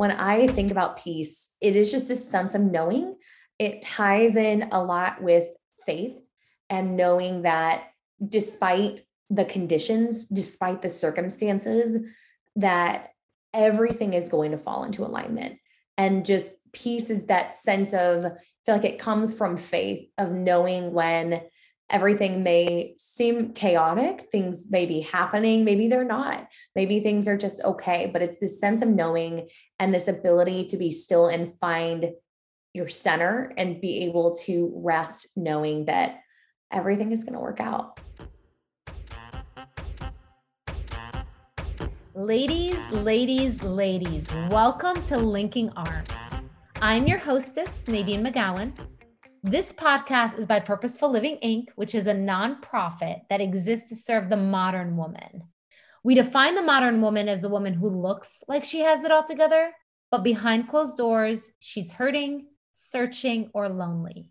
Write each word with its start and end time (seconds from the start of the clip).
when 0.00 0.12
I 0.12 0.46
think 0.46 0.70
about 0.70 0.96
peace, 0.96 1.54
it 1.60 1.76
is 1.76 1.90
just 1.90 2.08
this 2.08 2.26
sense 2.26 2.54
of 2.54 2.62
knowing. 2.62 3.16
It 3.58 3.82
ties 3.82 4.34
in 4.34 4.70
a 4.72 4.82
lot 4.82 5.22
with 5.22 5.48
faith 5.84 6.16
and 6.70 6.96
knowing 6.96 7.42
that 7.42 7.84
despite 8.26 9.04
the 9.28 9.44
conditions, 9.44 10.24
despite 10.24 10.80
the 10.80 10.88
circumstances, 10.88 12.02
that 12.56 13.10
everything 13.52 14.14
is 14.14 14.30
going 14.30 14.52
to 14.52 14.56
fall 14.56 14.84
into 14.84 15.04
alignment. 15.04 15.58
And 15.98 16.24
just 16.24 16.50
peace 16.72 17.10
is 17.10 17.26
that 17.26 17.52
sense 17.52 17.92
of, 17.92 18.24
I 18.24 18.30
feel 18.64 18.76
like 18.76 18.86
it 18.86 19.00
comes 19.00 19.34
from 19.34 19.58
faith 19.58 20.08
of 20.16 20.32
knowing 20.32 20.94
when 20.94 21.42
everything 21.90 22.44
may 22.44 22.94
seem 22.98 23.52
chaotic, 23.52 24.28
things 24.30 24.70
may 24.70 24.86
be 24.86 25.00
happening, 25.00 25.64
maybe 25.64 25.88
they're 25.88 26.04
not, 26.04 26.48
maybe 26.76 27.00
things 27.00 27.26
are 27.26 27.36
just 27.36 27.62
okay, 27.64 28.08
but 28.12 28.22
it's 28.22 28.38
this 28.38 28.60
sense 28.60 28.80
of 28.80 28.88
knowing 28.88 29.48
and 29.80 29.92
this 29.92 30.06
ability 30.06 30.68
to 30.68 30.76
be 30.76 30.90
still 30.90 31.26
and 31.26 31.58
find 31.58 32.12
your 32.72 32.86
center 32.86 33.52
and 33.58 33.80
be 33.80 34.04
able 34.04 34.36
to 34.36 34.72
rest 34.76 35.26
knowing 35.36 35.86
that 35.86 36.20
everything 36.70 37.10
is 37.10 37.24
going 37.24 37.34
to 37.34 37.40
work 37.40 37.60
out. 37.60 37.98
Ladies, 42.14 42.78
ladies, 42.90 43.62
ladies, 43.64 44.30
welcome 44.50 45.02
to 45.04 45.18
Linking 45.18 45.70
Arms. 45.70 46.12
I'm 46.80 47.08
your 47.08 47.18
hostess, 47.18 47.86
Nadine 47.88 48.24
McGowan. 48.24 48.72
This 49.42 49.72
podcast 49.72 50.38
is 50.38 50.44
by 50.44 50.60
Purposeful 50.60 51.10
Living 51.10 51.38
Inc., 51.42 51.68
which 51.74 51.94
is 51.94 52.06
a 52.06 52.12
nonprofit 52.12 53.22
that 53.30 53.40
exists 53.40 53.88
to 53.88 53.96
serve 53.96 54.28
the 54.28 54.36
modern 54.36 54.98
woman. 54.98 55.44
We 56.04 56.14
define 56.14 56.54
the 56.54 56.60
modern 56.60 57.00
woman 57.00 57.26
as 57.26 57.40
the 57.40 57.48
woman 57.48 57.72
who 57.72 57.88
looks 57.88 58.42
like 58.48 58.64
she 58.64 58.80
has 58.80 59.02
it 59.02 59.10
all 59.10 59.22
together, 59.24 59.72
but 60.10 60.22
behind 60.22 60.68
closed 60.68 60.98
doors, 60.98 61.50
she's 61.58 61.90
hurting, 61.90 62.48
searching, 62.72 63.48
or 63.54 63.70
lonely. 63.70 64.28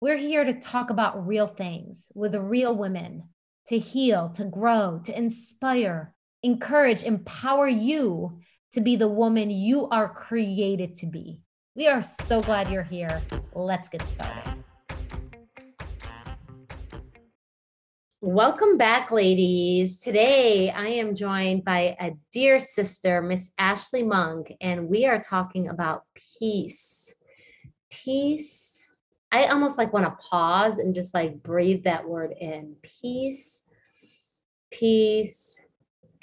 We're 0.00 0.16
here 0.16 0.44
to 0.44 0.60
talk 0.60 0.90
about 0.90 1.26
real 1.26 1.48
things 1.48 2.12
with 2.14 2.36
real 2.36 2.76
women, 2.76 3.24
to 3.66 3.78
heal, 3.80 4.28
to 4.36 4.44
grow, 4.44 5.00
to 5.06 5.18
inspire, 5.18 6.14
encourage, 6.44 7.02
empower 7.02 7.66
you 7.66 8.38
to 8.74 8.80
be 8.80 8.94
the 8.94 9.08
woman 9.08 9.50
you 9.50 9.88
are 9.88 10.14
created 10.14 10.94
to 10.96 11.06
be. 11.06 11.43
We 11.76 11.88
are 11.88 12.02
so 12.02 12.40
glad 12.40 12.70
you're 12.70 12.84
here. 12.84 13.20
Let's 13.52 13.88
get 13.88 14.02
started. 14.02 14.62
Welcome 18.20 18.78
back, 18.78 19.10
ladies. 19.10 19.98
Today 19.98 20.70
I 20.70 20.86
am 20.86 21.16
joined 21.16 21.64
by 21.64 21.96
a 22.00 22.12
dear 22.30 22.60
sister, 22.60 23.20
Miss 23.20 23.50
Ashley 23.58 24.04
Monk, 24.04 24.52
and 24.60 24.88
we 24.88 25.04
are 25.06 25.20
talking 25.20 25.68
about 25.68 26.04
peace. 26.38 27.12
Peace. 27.90 28.88
I 29.32 29.46
almost 29.46 29.76
like 29.76 29.92
want 29.92 30.06
to 30.06 30.24
pause 30.24 30.78
and 30.78 30.94
just 30.94 31.12
like 31.12 31.42
breathe 31.42 31.82
that 31.82 32.08
word 32.08 32.34
in. 32.40 32.76
Peace, 32.82 33.64
peace, 34.70 35.60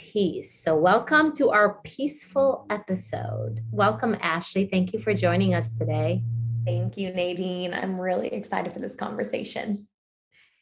peace. 0.02 0.52
So, 0.52 0.76
welcome 0.76 1.32
to 1.34 1.52
our 1.52 1.76
peaceful 1.84 2.66
episode. 2.72 3.62
Welcome, 3.72 4.18
Ashley. 4.20 4.66
Thank 4.66 4.94
you 4.94 5.00
for 5.00 5.14
joining 5.14 5.54
us 5.54 5.72
today. 5.72 6.24
Thank 6.66 6.98
you, 6.98 7.14
Nadine. 7.14 7.74
I'm 7.74 8.02
really 8.02 8.28
excited 8.34 8.74
for 8.74 8.80
this 8.80 8.96
conversation. 8.96 9.88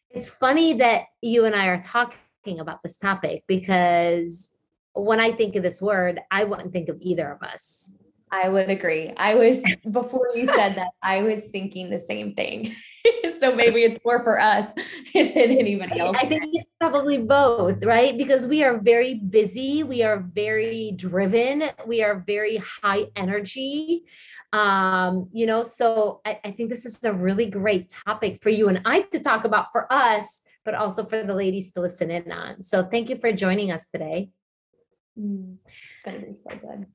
It's 0.09 0.29
funny 0.29 0.73
that 0.73 1.05
you 1.21 1.45
and 1.45 1.55
I 1.55 1.67
are 1.67 1.81
talking 1.81 2.59
about 2.59 2.83
this 2.83 2.97
topic 2.97 3.43
because 3.47 4.49
when 4.93 5.21
I 5.21 5.31
think 5.31 5.55
of 5.55 5.63
this 5.63 5.81
word, 5.81 6.19
I 6.29 6.43
wouldn't 6.43 6.73
think 6.73 6.89
of 6.89 6.97
either 6.99 7.31
of 7.31 7.41
us. 7.41 7.93
I 8.31 8.49
would 8.49 8.69
agree. 8.69 9.11
I 9.17 9.35
was, 9.35 9.59
before 9.89 10.27
you 10.35 10.45
said 10.45 10.75
that, 10.75 10.91
I 11.01 11.23
was 11.23 11.45
thinking 11.45 11.89
the 11.89 11.97
same 11.97 12.35
thing. 12.35 12.75
so 13.39 13.55
maybe 13.55 13.83
it's 13.83 13.97
more 14.05 14.23
for 14.23 14.39
us 14.39 14.67
than 15.13 15.31
anybody 15.35 15.99
else. 15.99 16.17
I 16.19 16.27
think 16.27 16.43
it's 16.53 16.69
probably 16.79 17.17
both, 17.17 17.83
right? 17.83 18.17
Because 18.17 18.45
we 18.45 18.63
are 18.63 18.77
very 18.77 19.15
busy, 19.15 19.83
we 19.83 20.03
are 20.03 20.19
very 20.19 20.93
driven, 20.95 21.63
we 21.87 22.03
are 22.03 22.23
very 22.25 22.57
high 22.57 23.05
energy. 23.15 24.03
Um, 24.53 25.29
you 25.31 25.45
know, 25.45 25.63
so 25.63 26.21
I, 26.25 26.39
I 26.43 26.51
think 26.51 26.69
this 26.69 26.85
is 26.85 27.03
a 27.03 27.13
really 27.13 27.47
great 27.47 27.95
topic 28.05 28.41
for 28.41 28.49
you 28.49 28.67
and 28.67 28.81
I 28.85 29.01
to 29.01 29.19
talk 29.19 29.45
about 29.45 29.67
for 29.71 29.91
us, 29.91 30.41
but 30.65 30.73
also 30.73 31.03
for 31.05 31.23
the 31.23 31.35
ladies 31.35 31.71
to 31.73 31.81
listen 31.81 32.11
in 32.11 32.31
on. 32.31 32.63
So 32.63 32.83
thank 32.83 33.09
you 33.09 33.17
for 33.17 33.31
joining 33.31 33.71
us 33.71 33.87
today. 33.87 34.29
Mm, 35.19 35.57
it's 35.65 36.01
going 36.03 36.19
to 36.19 36.25
be 36.25 36.33
so 36.33 36.49
good. 36.55 36.85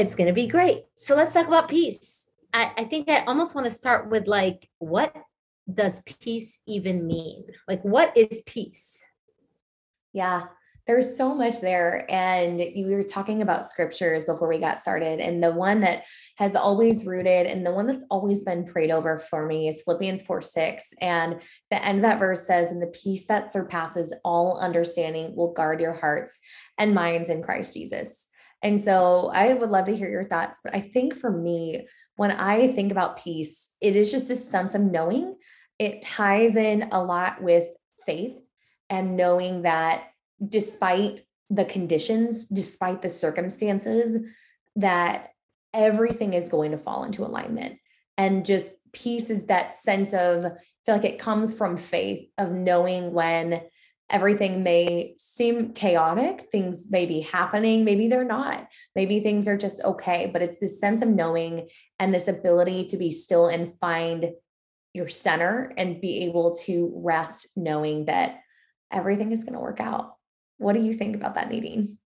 It's 0.00 0.14
going 0.14 0.28
to 0.28 0.32
be 0.32 0.46
great. 0.46 0.84
So 0.94 1.14
let's 1.14 1.34
talk 1.34 1.46
about 1.46 1.68
peace. 1.68 2.26
I, 2.54 2.72
I 2.78 2.84
think 2.84 3.10
I 3.10 3.22
almost 3.26 3.54
want 3.54 3.66
to 3.66 3.70
start 3.72 4.08
with 4.08 4.26
like, 4.26 4.66
what 4.78 5.14
does 5.70 6.02
peace 6.22 6.58
even 6.66 7.06
mean? 7.06 7.44
Like, 7.68 7.82
what 7.82 8.16
is 8.16 8.40
peace? 8.46 9.04
Yeah, 10.14 10.44
there's 10.86 11.18
so 11.18 11.34
much 11.34 11.60
there. 11.60 12.06
And 12.08 12.62
you 12.62 12.86
were 12.86 13.04
talking 13.04 13.42
about 13.42 13.66
scriptures 13.66 14.24
before 14.24 14.48
we 14.48 14.58
got 14.58 14.80
started. 14.80 15.20
And 15.20 15.44
the 15.44 15.52
one 15.52 15.82
that 15.82 16.04
has 16.36 16.56
always 16.56 17.04
rooted 17.04 17.46
and 17.46 17.64
the 17.64 17.74
one 17.74 17.86
that's 17.86 18.06
always 18.10 18.40
been 18.40 18.64
prayed 18.64 18.90
over 18.90 19.18
for 19.18 19.46
me 19.46 19.68
is 19.68 19.82
Philippians 19.82 20.22
4 20.22 20.40
6. 20.40 20.94
And 21.02 21.42
the 21.70 21.84
end 21.84 21.98
of 21.98 22.02
that 22.04 22.18
verse 22.18 22.46
says, 22.46 22.70
And 22.70 22.80
the 22.80 22.86
peace 22.86 23.26
that 23.26 23.52
surpasses 23.52 24.14
all 24.24 24.58
understanding 24.58 25.36
will 25.36 25.52
guard 25.52 25.78
your 25.78 25.92
hearts 25.92 26.40
and 26.78 26.94
minds 26.94 27.28
in 27.28 27.42
Christ 27.42 27.74
Jesus. 27.74 28.29
And 28.62 28.80
so 28.80 29.30
I 29.32 29.54
would 29.54 29.70
love 29.70 29.86
to 29.86 29.96
hear 29.96 30.10
your 30.10 30.24
thoughts. 30.24 30.60
But 30.62 30.74
I 30.74 30.80
think 30.80 31.14
for 31.16 31.30
me, 31.30 31.86
when 32.16 32.30
I 32.30 32.72
think 32.72 32.92
about 32.92 33.22
peace, 33.22 33.74
it 33.80 33.96
is 33.96 34.10
just 34.10 34.28
this 34.28 34.46
sense 34.46 34.74
of 34.74 34.82
knowing 34.82 35.36
it 35.78 36.02
ties 36.02 36.56
in 36.56 36.88
a 36.92 37.02
lot 37.02 37.42
with 37.42 37.68
faith 38.04 38.36
and 38.90 39.16
knowing 39.16 39.62
that 39.62 40.04
despite 40.46 41.24
the 41.48 41.64
conditions, 41.64 42.46
despite 42.46 43.00
the 43.00 43.08
circumstances, 43.08 44.22
that 44.76 45.30
everything 45.72 46.34
is 46.34 46.48
going 46.48 46.72
to 46.72 46.78
fall 46.78 47.04
into 47.04 47.24
alignment. 47.24 47.78
And 48.18 48.44
just 48.44 48.72
peace 48.92 49.30
is 49.30 49.46
that 49.46 49.72
sense 49.72 50.12
of, 50.12 50.44
I 50.44 50.50
feel 50.84 50.96
like 50.96 51.04
it 51.04 51.18
comes 51.18 51.54
from 51.54 51.76
faith 51.76 52.28
of 52.36 52.52
knowing 52.52 53.12
when 53.12 53.62
everything 54.10 54.62
may 54.62 55.14
seem 55.18 55.72
chaotic, 55.72 56.48
things 56.50 56.90
may 56.90 57.06
be 57.06 57.20
happening, 57.20 57.84
maybe 57.84 58.08
they're 58.08 58.24
not, 58.24 58.68
maybe 58.94 59.20
things 59.20 59.48
are 59.48 59.56
just 59.56 59.82
okay, 59.84 60.28
but 60.32 60.42
it's 60.42 60.58
this 60.58 60.80
sense 60.80 61.02
of 61.02 61.08
knowing 61.08 61.68
and 61.98 62.12
this 62.12 62.28
ability 62.28 62.88
to 62.88 62.96
be 62.96 63.10
still 63.10 63.46
and 63.46 63.78
find 63.78 64.32
your 64.92 65.08
center 65.08 65.72
and 65.76 66.00
be 66.00 66.24
able 66.24 66.54
to 66.56 66.92
rest 66.96 67.46
knowing 67.56 68.06
that 68.06 68.40
everything 68.90 69.30
is 69.32 69.44
going 69.44 69.54
to 69.54 69.60
work 69.60 69.80
out. 69.80 70.16
What 70.58 70.74
do 70.74 70.80
you 70.80 70.92
think 70.92 71.14
about 71.14 71.36
that, 71.36 71.50
Nadine? 71.50 71.98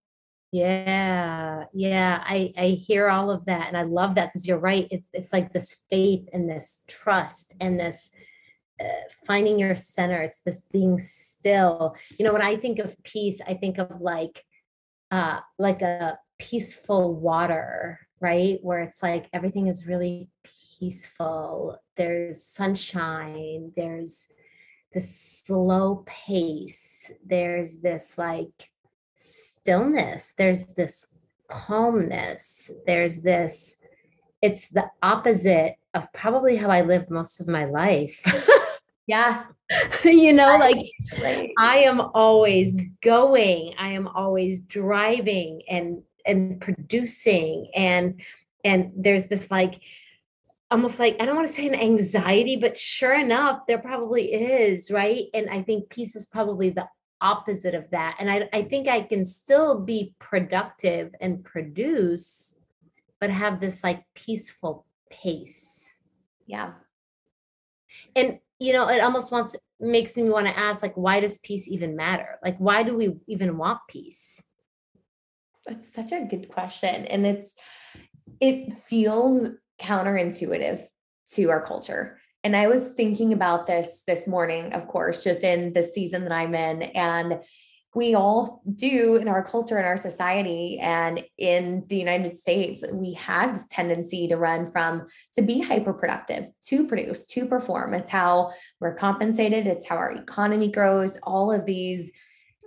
Yeah, 0.52 1.64
yeah, 1.72 2.22
I 2.24 2.52
I 2.56 2.66
hear 2.68 3.08
all 3.08 3.32
of 3.32 3.46
that, 3.46 3.66
and 3.66 3.76
I 3.76 3.82
love 3.82 4.14
that 4.14 4.28
because 4.28 4.46
you're 4.46 4.56
right. 4.56 4.86
It, 4.88 5.02
it's 5.12 5.32
like 5.32 5.52
this 5.52 5.78
faith 5.90 6.28
and 6.32 6.48
this 6.48 6.84
trust 6.86 7.54
and 7.60 7.80
this 7.80 8.12
finding 9.26 9.58
your 9.58 9.74
center. 9.74 10.22
It's 10.22 10.40
this 10.40 10.62
being 10.72 10.98
still. 10.98 11.96
You 12.18 12.24
know, 12.24 12.32
when 12.32 12.42
I 12.42 12.56
think 12.56 12.78
of 12.78 13.02
peace, 13.04 13.40
I 13.46 13.54
think 13.54 13.78
of 13.78 14.00
like 14.00 14.44
uh 15.10 15.40
like 15.58 15.82
a 15.82 16.18
peaceful 16.38 17.14
water, 17.14 18.00
right? 18.20 18.58
Where 18.62 18.80
it's 18.80 19.02
like 19.02 19.28
everything 19.32 19.68
is 19.68 19.86
really 19.86 20.28
peaceful. 20.78 21.78
There's 21.96 22.44
sunshine. 22.44 23.72
There's 23.76 24.28
this 24.92 25.14
slow 25.14 26.04
pace. 26.06 27.10
There's 27.24 27.76
this 27.76 28.16
like 28.16 28.70
stillness. 29.14 30.32
There's 30.38 30.66
this 30.66 31.08
calmness. 31.48 32.70
There's 32.86 33.18
this, 33.18 33.76
it's 34.40 34.68
the 34.68 34.90
opposite 35.02 35.76
of 35.94 36.12
probably 36.12 36.56
how 36.56 36.68
I 36.68 36.82
lived 36.82 37.10
most 37.10 37.40
of 37.40 37.48
my 37.48 37.64
life. 37.64 38.20
yeah. 39.06 39.44
you 40.04 40.32
know, 40.32 40.56
like 40.56 40.92
I 41.58 41.78
am 41.78 42.00
always 42.00 42.80
going, 43.02 43.74
I 43.78 43.92
am 43.92 44.08
always 44.08 44.60
driving 44.60 45.62
and 45.68 46.02
and 46.26 46.60
producing 46.60 47.70
and 47.74 48.20
and 48.64 48.92
there's 48.96 49.26
this 49.26 49.50
like 49.50 49.80
almost 50.70 50.98
like 50.98 51.16
I 51.20 51.26
don't 51.26 51.36
want 51.36 51.48
to 51.48 51.54
say 51.54 51.66
an 51.66 51.74
anxiety, 51.74 52.56
but 52.56 52.76
sure 52.76 53.14
enough, 53.14 53.60
there 53.68 53.78
probably 53.78 54.32
is, 54.32 54.90
right? 54.90 55.24
And 55.34 55.48
I 55.50 55.62
think 55.62 55.90
peace 55.90 56.16
is 56.16 56.26
probably 56.26 56.70
the 56.70 56.88
opposite 57.20 57.74
of 57.74 57.88
that. 57.90 58.16
And 58.18 58.30
I, 58.30 58.48
I 58.52 58.62
think 58.62 58.88
I 58.88 59.00
can 59.02 59.24
still 59.24 59.80
be 59.80 60.14
productive 60.18 61.14
and 61.20 61.44
produce, 61.44 62.56
but 63.20 63.30
have 63.30 63.60
this 63.60 63.82
like 63.82 64.04
peaceful 64.14 64.84
pace. 65.10 65.94
Yeah. 66.46 66.72
And 68.16 68.40
you 68.58 68.72
know, 68.72 68.88
it 68.88 69.00
almost 69.00 69.32
wants 69.32 69.56
makes 69.80 70.16
me 70.16 70.30
want 70.30 70.46
to 70.46 70.58
ask, 70.58 70.82
like, 70.82 70.96
why 70.96 71.20
does 71.20 71.38
peace 71.38 71.68
even 71.68 71.96
matter? 71.96 72.38
Like, 72.42 72.56
why 72.58 72.82
do 72.82 72.96
we 72.96 73.16
even 73.26 73.58
want 73.58 73.80
peace? 73.88 74.44
That's 75.66 75.92
such 75.92 76.12
a 76.12 76.24
good 76.24 76.48
question. 76.48 77.06
And 77.06 77.26
it's 77.26 77.54
it 78.40 78.74
feels 78.86 79.48
counterintuitive 79.80 80.86
to 81.32 81.50
our 81.50 81.64
culture. 81.64 82.18
And 82.42 82.54
I 82.54 82.66
was 82.66 82.90
thinking 82.90 83.32
about 83.32 83.66
this 83.66 84.02
this 84.06 84.26
morning, 84.26 84.72
of 84.72 84.86
course, 84.86 85.24
just 85.24 85.42
in 85.42 85.72
the 85.72 85.82
season 85.82 86.24
that 86.24 86.32
I'm 86.32 86.54
in. 86.54 86.82
And 86.82 87.40
we 87.94 88.14
all 88.14 88.62
do 88.74 89.16
in 89.16 89.28
our 89.28 89.44
culture 89.44 89.78
in 89.78 89.84
our 89.84 89.96
society. 89.96 90.78
And 90.80 91.24
in 91.38 91.84
the 91.88 91.96
united 91.96 92.36
states 92.36 92.82
we 92.92 93.14
have 93.14 93.54
this 93.54 93.68
tendency 93.68 94.28
to 94.28 94.36
run 94.36 94.70
from 94.70 95.06
to 95.34 95.42
be 95.42 95.60
hyper 95.60 95.92
productive 95.92 96.46
to 96.66 96.86
produce 96.86 97.26
to 97.28 97.46
perform. 97.46 97.94
It's 97.94 98.10
how 98.10 98.52
we're 98.80 98.94
compensated. 98.94 99.66
It's 99.66 99.86
how 99.86 99.96
our 99.96 100.12
economy 100.12 100.70
grows. 100.70 101.18
All 101.22 101.52
of 101.52 101.64
these 101.64 102.12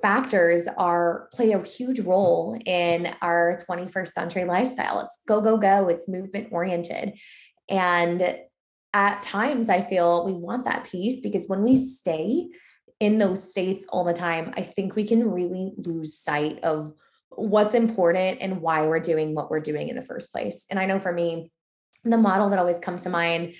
factors 0.02 0.68
are 0.78 1.28
play 1.34 1.54
a 1.54 1.64
huge 1.64 2.00
role 2.00 2.60
in 2.66 3.14
our 3.22 3.58
21st 3.68 4.10
century 4.10 4.46
lifestyle. 4.46 5.00
It's 5.02 5.20
go 5.28 5.42
go 5.42 5.58
go. 5.58 5.88
It's 5.88 6.08
movement 6.08 6.50
oriented. 6.52 7.14
And 7.70 8.38
at 8.94 9.22
times 9.22 9.68
i 9.68 9.82
feel 9.82 10.26
we 10.26 10.32
want 10.32 10.64
that 10.64 10.86
peace 10.86 11.20
because 11.20 11.46
when 11.48 11.62
we 11.62 11.76
stay 11.76 12.48
in 13.00 13.20
those 13.20 13.50
states 13.52 13.86
all 13.90 14.04
the 14.04 14.14
time, 14.14 14.54
I 14.58 14.64
think 14.64 14.96
we 14.96 15.06
can 15.06 15.32
really 15.32 15.74
lose 15.78 16.18
sight 16.18 16.60
of 16.64 16.94
what's 17.30 17.76
important 17.76 18.40
and 18.42 18.62
why 18.62 18.88
we're 18.88 19.00
doing 19.00 19.36
what 19.36 19.52
we're 19.52 19.60
doing 19.60 19.90
in 19.90 19.96
the 19.96 20.02
first 20.02 20.32
place. 20.32 20.66
And 20.72 20.80
I 20.80 20.86
know 20.86 21.00
for 21.00 21.12
me, 21.12 21.52
the 22.04 22.18
model 22.18 22.50
that 22.50 22.60
always 22.60 22.80
comes 22.80 23.04
to 23.04 23.10
mind, 23.10 23.54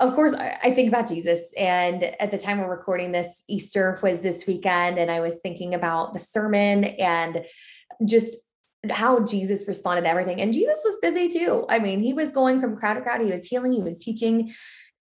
of 0.00 0.14
course, 0.14 0.34
I 0.34 0.72
think 0.74 0.88
about 0.88 1.08
Jesus. 1.08 1.52
And 1.56 2.02
at 2.02 2.30
the 2.30 2.38
time 2.38 2.58
we're 2.58 2.68
recording 2.68 3.12
this, 3.12 3.44
Easter 3.48 3.98
was 4.02 4.20
this 4.20 4.46
weekend. 4.46 4.98
And 4.98 5.10
I 5.10 5.20
was 5.20 5.38
thinking 5.40 5.74
about 5.74 6.12
the 6.12 6.18
sermon 6.18 6.84
and 6.84 7.44
just 8.04 8.38
how 8.90 9.20
Jesus 9.24 9.68
responded 9.68 10.02
to 10.02 10.08
everything. 10.08 10.40
And 10.40 10.52
Jesus 10.52 10.78
was 10.84 10.96
busy 11.00 11.28
too. 11.28 11.64
I 11.68 11.78
mean, 11.78 12.00
he 12.00 12.14
was 12.14 12.32
going 12.32 12.60
from 12.60 12.76
crowd 12.76 12.94
to 12.94 13.00
crowd, 13.00 13.20
he 13.20 13.30
was 13.30 13.46
healing, 13.46 13.72
he 13.72 13.82
was 13.82 14.00
teaching, 14.02 14.52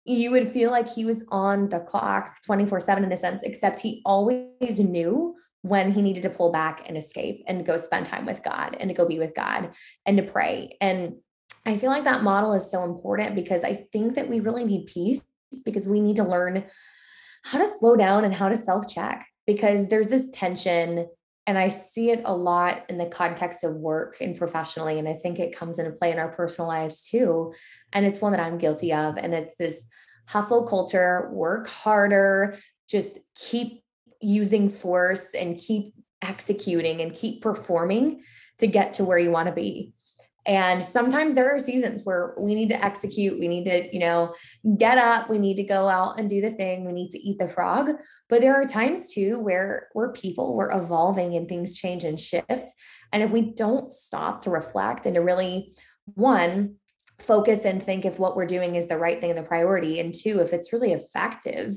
you 0.06 0.32
would 0.32 0.48
feel 0.48 0.72
like 0.72 0.90
he 0.90 1.06
was 1.06 1.26
on 1.30 1.70
the 1.70 1.80
clock 1.80 2.42
24 2.46 2.80
7 2.80 3.04
in 3.04 3.12
a 3.12 3.18
sense, 3.18 3.44
except 3.44 3.80
he 3.80 4.02
always 4.06 4.80
knew 4.80 5.36
when 5.62 5.92
he 5.92 6.02
needed 6.02 6.24
to 6.24 6.30
pull 6.30 6.52
back 6.52 6.84
and 6.88 6.98
escape 6.98 7.44
and 7.48 7.66
go 7.66 7.78
spend 7.78 8.06
time 8.06 8.26
with 8.26 8.42
God 8.44 8.76
and 8.80 8.90
to 8.90 8.96
go 8.96 9.08
be 9.08 9.20
with 9.20 9.36
God 9.36 9.76
and 10.06 10.18
to 10.18 10.24
pray. 10.24 10.76
And 10.82 11.18
I 11.66 11.78
feel 11.78 11.92
like 11.92 12.06
that 12.06 12.24
model 12.24 12.54
is 12.54 12.72
so 12.72 12.84
important 12.84 13.36
because 13.36 13.64
I 13.64 13.74
think 13.74 14.16
that 14.16 14.28
we 14.28 14.40
really 14.40 14.64
need 14.64 14.88
peace 14.88 15.24
because 15.64 15.88
we 15.88 16.00
need 16.00 16.16
to 16.16 16.24
learn 16.24 16.66
how 17.44 17.60
to 17.60 17.68
slow 17.68 17.96
down 17.96 18.24
and 18.26 18.34
how 18.34 18.50
to 18.50 18.56
self 18.56 18.88
check 18.88 19.28
because 19.46 19.88
there's 19.88 20.08
this 20.08 20.30
tension 20.32 21.08
and 21.48 21.58
I 21.58 21.70
see 21.70 22.12
it 22.12 22.22
a 22.26 22.36
lot 22.36 22.84
in 22.90 22.98
the 22.98 23.08
context 23.08 23.64
of 23.64 23.76
work 23.76 24.18
and 24.22 24.38
professionally. 24.38 25.00
And 25.00 25.08
I 25.08 25.14
think 25.14 25.40
it 25.40 25.56
comes 25.56 25.80
into 25.80 25.92
play 25.92 26.12
in 26.12 26.20
our 26.20 26.30
personal 26.30 26.68
lives 26.68 27.08
too. 27.10 27.54
And 27.94 28.06
it's 28.06 28.22
one 28.22 28.32
that 28.32 28.42
I'm 28.42 28.58
guilty 28.58 28.94
of. 28.94 29.18
And 29.18 29.34
it's 29.34 29.56
this 29.56 29.88
hustle 30.28 30.68
culture, 30.68 31.30
work 31.34 31.68
harder, 31.68 32.58
just 32.88 33.20
keep 33.36 33.84
using 34.22 34.70
force 34.70 35.34
and 35.34 35.58
keep 35.58 35.94
executing 36.22 37.02
and 37.02 37.14
keep 37.14 37.42
performing 37.42 38.22
to 38.60 38.68
get 38.68 38.94
to 38.96 39.06
where 39.06 39.18
you 39.18 39.32
want 39.32 39.48
to 39.48 39.54
be. 39.54 39.94
And 40.46 40.84
sometimes 40.84 41.36
there 41.36 41.54
are 41.54 41.60
seasons 41.60 42.02
where 42.04 42.34
we 42.40 42.56
need 42.56 42.70
to 42.70 42.84
execute, 42.84 43.40
we 43.40 43.48
need 43.48 43.66
to, 43.66 43.94
you 43.94 44.00
know, 44.00 44.34
get 44.78 44.98
up, 44.98 45.30
we 45.30 45.38
need 45.38 45.56
to 45.56 45.64
go 45.64 45.88
out 45.88 46.20
and 46.20 46.30
do 46.30 46.42
the 46.42 46.52
thing, 46.52 46.84
we 46.84 46.94
need 46.94 47.12
to 47.12 47.20
eat 47.20 47.38
the 47.38 47.48
frog. 47.48 47.92
But 48.28 48.42
there 48.42 48.56
are 48.56 48.66
times 48.66 49.14
too 49.14 49.40
where 49.40 49.90
we're 49.94 50.14
people, 50.14 50.56
we're 50.56 50.72
evolving 50.72 51.36
and 51.36 51.48
things 51.48 51.78
change 51.78 52.04
and 52.04 52.20
shift. 52.20 52.72
And 53.14 53.22
if 53.22 53.30
we 53.30 53.54
don't 53.54 53.92
stop 53.92 54.42
to 54.42 54.50
reflect 54.50 55.06
and 55.06 55.16
to 55.16 55.22
really, 55.22 55.74
one, 56.16 56.76
focus 57.20 57.66
and 57.66 57.84
think 57.84 58.04
if 58.04 58.18
what 58.18 58.36
we're 58.36 58.48
doing 58.48 58.76
is 58.76 58.88
the 58.88 58.98
right 58.98 59.22
thing 59.22 59.30
and 59.30 59.38
the 59.38 59.44
priority, 59.44 60.00
and 60.00 60.14
two, 60.14 60.40
if 60.40 60.54
it's 60.54 60.74
really 60.74 60.94
effective, 60.94 61.76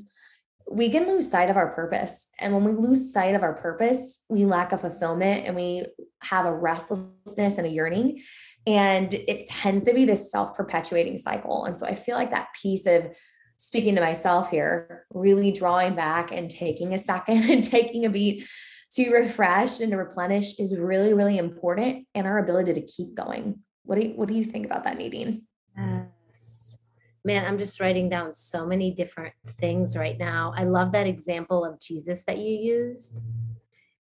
we 0.70 0.88
can 0.90 1.06
lose 1.06 1.30
sight 1.30 1.50
of 1.50 1.56
our 1.56 1.74
purpose. 1.74 2.28
And 2.40 2.54
when 2.54 2.64
we 2.64 2.72
lose 2.72 3.12
sight 3.12 3.34
of 3.34 3.42
our 3.42 3.54
purpose, 3.54 4.24
we 4.30 4.46
lack 4.46 4.72
a 4.72 4.78
fulfillment 4.78 5.46
and 5.46 5.54
we 5.54 5.86
have 6.20 6.46
a 6.46 6.54
restlessness 6.54 7.58
and 7.58 7.66
a 7.66 7.70
yearning. 7.70 8.22
And 8.66 9.12
it 9.12 9.46
tends 9.46 9.84
to 9.84 9.92
be 9.92 10.04
this 10.04 10.30
self 10.30 10.54
perpetuating 10.54 11.16
cycle. 11.18 11.64
And 11.64 11.78
so 11.78 11.86
I 11.86 11.94
feel 11.94 12.16
like 12.16 12.30
that 12.30 12.48
piece 12.60 12.86
of 12.86 13.14
speaking 13.56 13.94
to 13.94 14.00
myself 14.00 14.50
here, 14.50 15.06
really 15.10 15.52
drawing 15.52 15.94
back 15.94 16.32
and 16.32 16.50
taking 16.50 16.94
a 16.94 16.98
second 16.98 17.44
and 17.50 17.62
taking 17.62 18.04
a 18.04 18.10
beat 18.10 18.48
to 18.92 19.10
refresh 19.10 19.80
and 19.80 19.90
to 19.90 19.96
replenish 19.96 20.58
is 20.58 20.76
really, 20.76 21.14
really 21.14 21.38
important 21.38 22.06
in 22.14 22.26
our 22.26 22.38
ability 22.38 22.74
to 22.74 22.82
keep 22.82 23.14
going. 23.14 23.58
What 23.84 23.96
do 23.96 24.08
you, 24.08 24.14
what 24.14 24.28
do 24.28 24.34
you 24.34 24.44
think 24.44 24.66
about 24.66 24.84
that, 24.84 24.96
Nadine? 24.96 25.42
Yes. 25.76 26.78
Man, 27.24 27.44
I'm 27.44 27.58
just 27.58 27.80
writing 27.80 28.08
down 28.08 28.34
so 28.34 28.64
many 28.64 28.92
different 28.92 29.34
things 29.46 29.96
right 29.96 30.16
now. 30.18 30.54
I 30.56 30.64
love 30.64 30.92
that 30.92 31.06
example 31.06 31.64
of 31.64 31.80
Jesus 31.80 32.22
that 32.24 32.38
you 32.38 32.50
used 32.50 33.20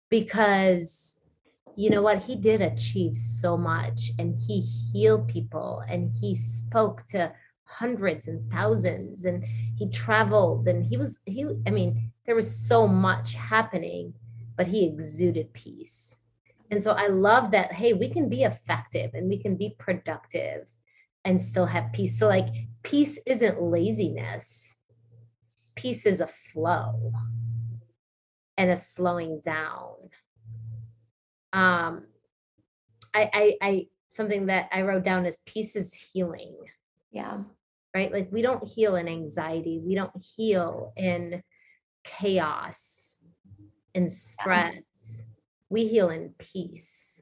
because 0.10 1.15
you 1.76 1.90
know 1.90 2.02
what? 2.02 2.24
He 2.24 2.36
did 2.36 2.62
achieve 2.62 3.18
so 3.18 3.58
much 3.58 4.12
and 4.18 4.38
he 4.38 4.62
healed 4.62 5.28
people 5.28 5.84
and 5.90 6.10
he 6.10 6.36
spoke 6.36 7.06
to 7.08 7.34
hundreds 7.66 8.28
and 8.28 8.50
thousands 8.52 9.26
and 9.26 9.44
he 9.78 9.90
traveled 9.90 10.68
and 10.68 10.86
he 10.86 10.98
was, 10.98 11.20
he, 11.26 11.46
I 11.68 11.72
mean, 11.72 12.12
there 12.26 12.36
was 12.36 12.68
so 12.68 12.88
much 12.88 13.36
happening, 13.36 14.14
but 14.56 14.68
he 14.68 14.86
exuded 14.86 15.54
peace. 15.54 16.20
And 16.72 16.82
so 16.82 16.92
I 16.94 17.08
love 17.08 17.52
that, 17.52 17.74
hey, 17.74 17.94
we 17.94 18.10
can 18.10 18.30
be 18.30 18.44
effective 18.44 19.12
and 19.14 19.30
we 19.30 19.38
can 19.38 19.56
be 19.56 19.76
productive 19.78 20.70
and 21.24 21.42
still 21.42 21.66
have 21.66 21.92
peace. 21.94 22.18
So, 22.18 22.28
like, 22.28 22.48
peace 22.84 23.20
isn't 23.26 23.62
laziness, 23.62 24.76
peace 25.76 26.06
is 26.06 26.22
a 26.22 26.28
flow 26.28 27.12
and 28.58 28.72
a 28.72 28.76
slowing 28.76 29.42
down 29.44 29.96
um 31.56 32.06
I, 33.14 33.30
I 33.34 33.58
i 33.62 33.88
something 34.10 34.48
that 34.48 34.70
i 34.72 34.82
wrote 34.82 35.04
down 35.04 35.26
is 35.26 35.38
peace 35.46 35.76
is 35.76 35.94
healing. 35.94 36.58
Yeah. 37.12 37.40
Right? 37.96 38.12
Like 38.12 38.30
we 38.32 38.42
don't 38.42 38.68
heal 38.68 38.98
in 38.98 39.08
anxiety. 39.08 39.82
We 39.84 39.96
don't 39.96 40.12
heal 40.36 40.94
in 40.98 41.42
chaos 42.04 43.20
in 43.94 44.10
stress. 44.10 44.74
Yeah. 44.76 45.24
we 45.70 45.88
heal 45.88 46.10
in 46.10 46.34
peace 46.38 47.22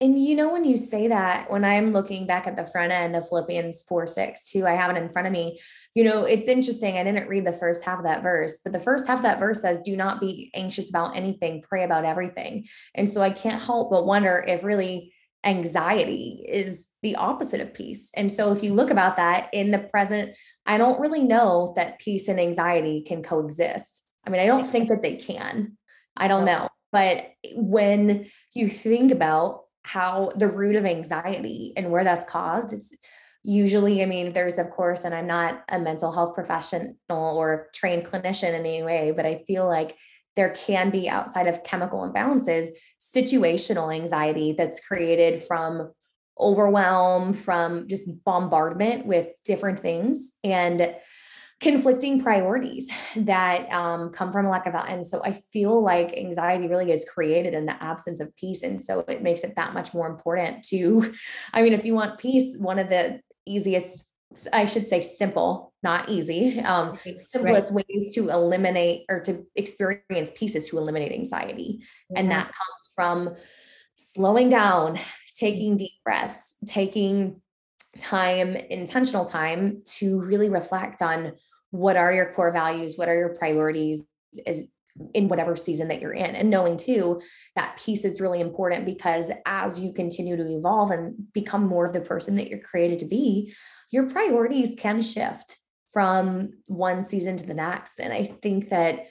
and 0.00 0.22
you 0.22 0.36
know, 0.36 0.52
when 0.52 0.64
you 0.64 0.76
say 0.76 1.08
that, 1.08 1.50
when 1.50 1.64
I'm 1.64 1.92
looking 1.92 2.26
back 2.26 2.46
at 2.46 2.54
the 2.54 2.66
front 2.66 2.92
end 2.92 3.16
of 3.16 3.28
Philippians 3.28 3.82
4 3.82 4.06
6 4.06 4.50
too, 4.50 4.66
I 4.66 4.72
have 4.72 4.94
it 4.94 5.00
in 5.00 5.08
front 5.08 5.26
of 5.26 5.32
me. 5.32 5.58
You 5.94 6.04
know, 6.04 6.24
it's 6.24 6.48
interesting. 6.48 6.98
I 6.98 7.04
didn't 7.04 7.28
read 7.28 7.46
the 7.46 7.52
first 7.52 7.82
half 7.82 7.98
of 7.98 8.04
that 8.04 8.22
verse, 8.22 8.60
but 8.62 8.74
the 8.74 8.80
first 8.80 9.06
half 9.06 9.18
of 9.18 9.22
that 9.22 9.38
verse 9.38 9.62
says, 9.62 9.78
Do 9.78 9.96
not 9.96 10.20
be 10.20 10.50
anxious 10.54 10.90
about 10.90 11.16
anything, 11.16 11.62
pray 11.62 11.82
about 11.84 12.04
everything. 12.04 12.66
And 12.94 13.10
so 13.10 13.22
I 13.22 13.30
can't 13.30 13.62
help 13.62 13.90
but 13.90 14.04
wonder 14.04 14.44
if 14.46 14.62
really 14.62 15.14
anxiety 15.44 16.44
is 16.46 16.88
the 17.02 17.16
opposite 17.16 17.62
of 17.62 17.72
peace. 17.72 18.10
And 18.16 18.30
so 18.30 18.52
if 18.52 18.62
you 18.62 18.74
look 18.74 18.90
about 18.90 19.16
that 19.16 19.48
in 19.54 19.70
the 19.70 19.78
present, 19.78 20.32
I 20.66 20.76
don't 20.76 21.00
really 21.00 21.22
know 21.22 21.72
that 21.76 22.00
peace 22.00 22.28
and 22.28 22.38
anxiety 22.38 23.02
can 23.06 23.22
coexist. 23.22 24.04
I 24.26 24.30
mean, 24.30 24.42
I 24.42 24.46
don't 24.46 24.66
think 24.66 24.90
that 24.90 25.00
they 25.00 25.16
can. 25.16 25.78
I 26.16 26.28
don't 26.28 26.44
know. 26.44 26.68
But 26.92 27.32
when 27.54 28.26
you 28.54 28.68
think 28.68 29.12
about 29.12 29.65
how 29.86 30.30
the 30.36 30.48
root 30.48 30.76
of 30.76 30.84
anxiety 30.84 31.72
and 31.76 31.90
where 31.90 32.04
that's 32.04 32.24
caused. 32.24 32.72
It's 32.72 32.94
usually 33.48 34.02
i 34.02 34.06
mean 34.06 34.32
there's 34.32 34.58
of 34.58 34.68
course 34.70 35.04
and 35.04 35.14
i'm 35.14 35.26
not 35.28 35.62
a 35.68 35.78
mental 35.78 36.10
health 36.10 36.34
professional 36.34 36.96
or 37.08 37.68
trained 37.72 38.04
clinician 38.04 38.48
in 38.48 38.66
any 38.66 38.82
way 38.82 39.12
but 39.14 39.24
i 39.24 39.44
feel 39.46 39.68
like 39.68 39.96
there 40.34 40.50
can 40.50 40.90
be 40.90 41.08
outside 41.08 41.46
of 41.46 41.62
chemical 41.62 42.00
imbalances 42.00 42.70
situational 42.98 43.94
anxiety 43.94 44.52
that's 44.58 44.84
created 44.84 45.40
from 45.44 45.92
overwhelm 46.38 47.32
from 47.32 47.88
just 47.88 48.22
bombardment 48.24 49.06
with 49.06 49.28
different 49.44 49.80
things. 49.80 50.32
And 50.44 50.94
conflicting 51.58 52.20
priorities 52.20 52.90
that 53.16 53.70
um, 53.72 54.10
come 54.10 54.30
from 54.30 54.44
a 54.44 54.50
lack 54.50 54.66
of 54.66 54.74
that. 54.74 54.90
And 54.90 55.04
so 55.04 55.22
I 55.24 55.32
feel 55.32 55.82
like 55.82 56.16
anxiety 56.16 56.68
really 56.68 56.92
is 56.92 57.08
created 57.08 57.54
in 57.54 57.64
the 57.64 57.82
absence 57.82 58.20
of 58.20 58.34
peace. 58.36 58.62
And 58.62 58.80
so 58.80 59.00
it 59.08 59.22
makes 59.22 59.42
it 59.42 59.54
that 59.56 59.72
much 59.72 59.94
more 59.94 60.06
important 60.06 60.64
to, 60.64 61.14
I 61.54 61.62
mean, 61.62 61.72
if 61.72 61.86
you 61.86 61.94
want 61.94 62.18
peace, 62.18 62.56
one 62.58 62.78
of 62.78 62.90
the 62.90 63.20
easiest, 63.46 64.06
I 64.52 64.66
should 64.66 64.86
say 64.86 65.00
simple, 65.00 65.72
not 65.82 66.10
easy, 66.10 66.60
um, 66.60 66.98
simplest 67.16 67.72
right. 67.72 67.86
ways 67.88 68.14
to 68.16 68.28
eliminate 68.28 69.06
or 69.08 69.20
to 69.20 69.46
experience 69.54 70.32
peace 70.36 70.56
is 70.56 70.68
to 70.68 70.76
eliminate 70.76 71.12
anxiety. 71.12 71.80
Yeah. 72.10 72.20
And 72.20 72.30
that 72.32 72.44
comes 72.44 72.90
from 72.94 73.34
slowing 73.94 74.50
down, 74.50 74.98
taking 75.38 75.78
deep 75.78 75.92
breaths, 76.04 76.56
taking 76.66 77.40
time, 77.98 78.56
intentional 78.56 79.24
time 79.24 79.82
to 79.96 80.20
really 80.20 80.48
reflect 80.48 81.02
on 81.02 81.32
what 81.70 81.96
are 81.96 82.12
your 82.12 82.32
core 82.32 82.52
values, 82.52 82.96
what 82.96 83.08
are 83.08 83.18
your 83.18 83.36
priorities, 83.36 84.04
is 84.46 84.68
in 85.14 85.28
whatever 85.28 85.56
season 85.56 85.88
that 85.88 86.00
you're 86.00 86.12
in. 86.12 86.34
And 86.34 86.50
knowing 86.50 86.76
too 86.76 87.20
that 87.54 87.78
peace 87.82 88.04
is 88.04 88.20
really 88.20 88.40
important 88.40 88.86
because 88.86 89.30
as 89.44 89.78
you 89.78 89.92
continue 89.92 90.36
to 90.36 90.56
evolve 90.56 90.90
and 90.90 91.32
become 91.32 91.66
more 91.66 91.86
of 91.86 91.92
the 91.92 92.00
person 92.00 92.36
that 92.36 92.48
you're 92.48 92.60
created 92.60 93.00
to 93.00 93.06
be, 93.06 93.54
your 93.90 94.08
priorities 94.08 94.74
can 94.78 95.02
shift 95.02 95.58
from 95.92 96.50
one 96.66 97.02
season 97.02 97.36
to 97.36 97.46
the 97.46 97.54
next. 97.54 98.00
And 98.00 98.12
I 98.12 98.24
think 98.24 98.70
that 98.70 99.06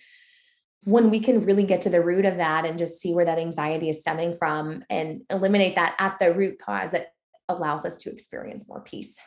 when 0.84 1.10
we 1.10 1.20
can 1.20 1.44
really 1.44 1.64
get 1.64 1.82
to 1.82 1.90
the 1.90 2.04
root 2.04 2.26
of 2.26 2.38
that 2.38 2.66
and 2.66 2.78
just 2.78 3.00
see 3.00 3.14
where 3.14 3.26
that 3.26 3.40
anxiety 3.40 3.90
is 3.90 4.02
stemming 4.02 4.38
from 4.38 4.84
and 4.90 5.22
eliminate 5.32 5.76
that 5.76 5.96
at 5.98 6.20
the 6.20 6.34
root 6.34 6.60
cause, 6.60 6.94
it 6.94 7.08
allows 7.50 7.86
us 7.86 7.98
to 7.98 8.12
experience 8.12 8.68
more 8.68 8.82
peace. 8.82 9.20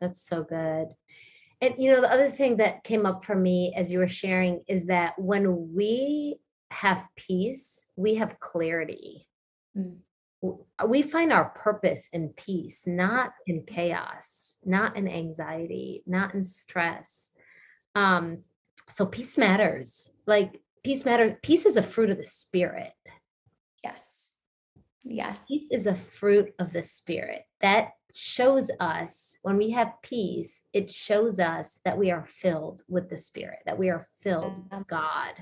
That's 0.00 0.26
so 0.26 0.42
good. 0.42 0.88
And 1.60 1.74
you 1.78 1.90
know, 1.90 2.00
the 2.00 2.12
other 2.12 2.30
thing 2.30 2.56
that 2.56 2.84
came 2.84 3.04
up 3.04 3.24
for 3.24 3.34
me 3.34 3.74
as 3.76 3.92
you 3.92 3.98
were 3.98 4.08
sharing 4.08 4.62
is 4.66 4.86
that 4.86 5.14
when 5.18 5.74
we 5.74 6.38
have 6.70 7.06
peace, 7.16 7.86
we 7.96 8.14
have 8.14 8.40
clarity. 8.40 9.26
Mm. 9.76 9.98
We 10.88 11.02
find 11.02 11.34
our 11.34 11.50
purpose 11.50 12.08
in 12.14 12.30
peace, 12.30 12.86
not 12.86 13.32
in 13.46 13.64
chaos, 13.66 14.56
not 14.64 14.96
in 14.96 15.06
anxiety, 15.06 16.02
not 16.06 16.34
in 16.34 16.44
stress. 16.44 17.32
Um, 17.94 18.44
so 18.88 19.04
peace 19.04 19.36
matters. 19.36 20.10
Like 20.26 20.62
peace 20.82 21.04
matters. 21.04 21.32
Peace 21.42 21.66
is 21.66 21.76
a 21.76 21.82
fruit 21.82 22.08
of 22.08 22.16
the 22.16 22.24
spirit. 22.24 22.92
Yes. 23.84 24.34
Yes. 25.04 25.46
Peace 25.48 25.70
is 25.70 25.86
a 25.86 25.94
fruit 25.94 26.52
of 26.58 26.72
the 26.72 26.82
spirit. 26.82 27.42
That 27.60 27.90
shows 28.14 28.70
us 28.80 29.38
when 29.42 29.56
we 29.56 29.70
have 29.70 29.92
peace, 30.02 30.62
it 30.72 30.90
shows 30.90 31.38
us 31.38 31.80
that 31.84 31.98
we 31.98 32.10
are 32.10 32.24
filled 32.26 32.82
with 32.88 33.08
the 33.08 33.16
spirit, 33.16 33.60
that 33.66 33.78
we 33.78 33.88
are 33.90 34.06
filled 34.20 34.58
with 34.70 34.86
God. 34.86 35.34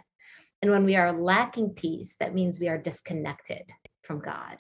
And 0.61 0.71
when 0.71 0.85
we 0.85 0.97
are 0.97 1.13
lacking 1.13 1.71
peace, 1.71 2.17
that 2.21 2.35
means 2.35 2.59
we 2.59 2.69
are 2.69 2.79
disconnected 2.79 3.63
from 4.03 4.21
God. 4.21 4.59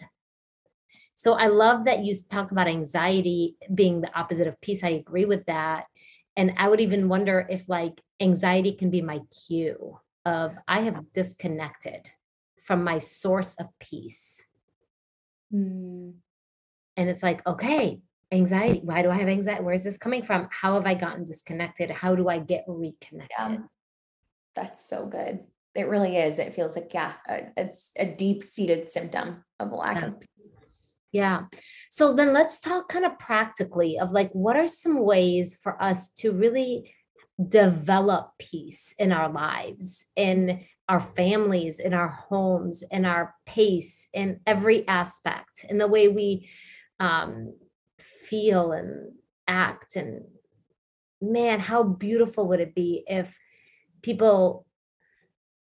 So 1.15 1.33
I 1.33 1.49
love 1.49 1.87
that 1.87 2.05
you 2.05 2.15
talked 2.31 2.53
about 2.53 2.69
anxiety 2.69 3.57
being 3.75 4.01
the 4.01 4.17
opposite 4.17 4.47
of 4.47 4.61
peace. 4.61 4.85
I 4.85 4.91
agree 4.91 5.25
with 5.25 5.45
that. 5.47 5.87
And 6.37 6.55
I 6.57 6.69
would 6.69 6.81
even 6.81 7.09
wonder 7.09 7.45
if 7.51 7.69
like 7.69 8.01
anxiety 8.21 8.73
can 8.73 8.91
be 8.91 9.03
my 9.03 9.21
cue 9.47 9.99
of 10.25 10.55
I 10.69 10.83
have 10.83 11.13
disconnected 11.13 12.09
from 12.63 12.85
my 12.85 12.99
source 12.99 13.55
of 13.55 13.67
peace. 13.81 14.45
Mm. 15.53 16.15
And 16.97 17.09
it's 17.09 17.23
like, 17.23 17.47
okay, 17.47 18.01
anxiety. 18.33 18.81
Why 18.83 19.03
do 19.03 19.11
I 19.11 19.19
have 19.19 19.29
anxiety? 19.29 19.63
Where 19.63 19.75
is 19.75 19.85
this 19.85 19.99
coming 19.99 20.23
from? 20.23 20.49
How 20.51 20.75
have 20.75 20.87
I 20.87 20.95
gotten 20.95 21.25
disconnected? 21.25 21.91
How 21.91 22.15
do 22.15 22.29
I 22.29 22.39
get 22.39 22.65
reconnected? 22.67 23.31
Yeah. 23.39 23.59
That's 24.55 24.85
so 24.89 25.07
good. 25.07 25.41
It 25.75 25.89
really 25.89 26.17
is. 26.17 26.39
It 26.39 26.55
feels 26.55 26.75
like, 26.75 26.93
yeah, 26.93 27.13
a, 27.29 27.69
a 27.97 28.07
deep 28.07 28.43
seated 28.43 28.89
symptom 28.89 29.45
of 29.61 29.73
lack 29.73 30.01
yeah. 30.01 30.07
of 30.09 30.21
peace. 30.21 30.57
Yeah. 31.13 31.43
So 31.91 32.15
then 32.15 32.33
let's 32.33 32.59
talk 32.59 32.89
kind 32.89 33.05
of 33.05 33.19
practically 33.19 33.99
of 33.99 34.11
like, 34.11 34.31
what 34.33 34.57
are 34.57 34.67
some 34.67 34.99
ways 34.99 35.57
for 35.63 35.81
us 35.81 36.09
to 36.19 36.33
really 36.33 36.93
develop 37.47 38.33
peace 38.39 38.95
in 38.99 39.13
our 39.13 39.31
lives, 39.33 40.07
in 40.17 40.65
our 40.89 41.01
families, 41.01 41.81
in 41.81 41.93
our 41.93 42.09
homes, 42.09 42.83
in 42.91 43.05
our 43.05 43.35
pace, 43.45 44.09
in 44.15 44.41
every 44.47 44.87
aspect, 44.89 45.67
in 45.69 45.79
the 45.79 45.87
way 45.87 46.09
we 46.09 46.49
um, 46.99 47.55
feel 47.99 48.73
and 48.73 49.13
act. 49.47 49.97
And 49.97 50.25
man, 51.21 51.61
how 51.61 51.83
beautiful 51.83 52.49
would 52.49 52.61
it 52.61 52.75
be 52.75 53.05
if 53.07 53.39
people 54.03 54.67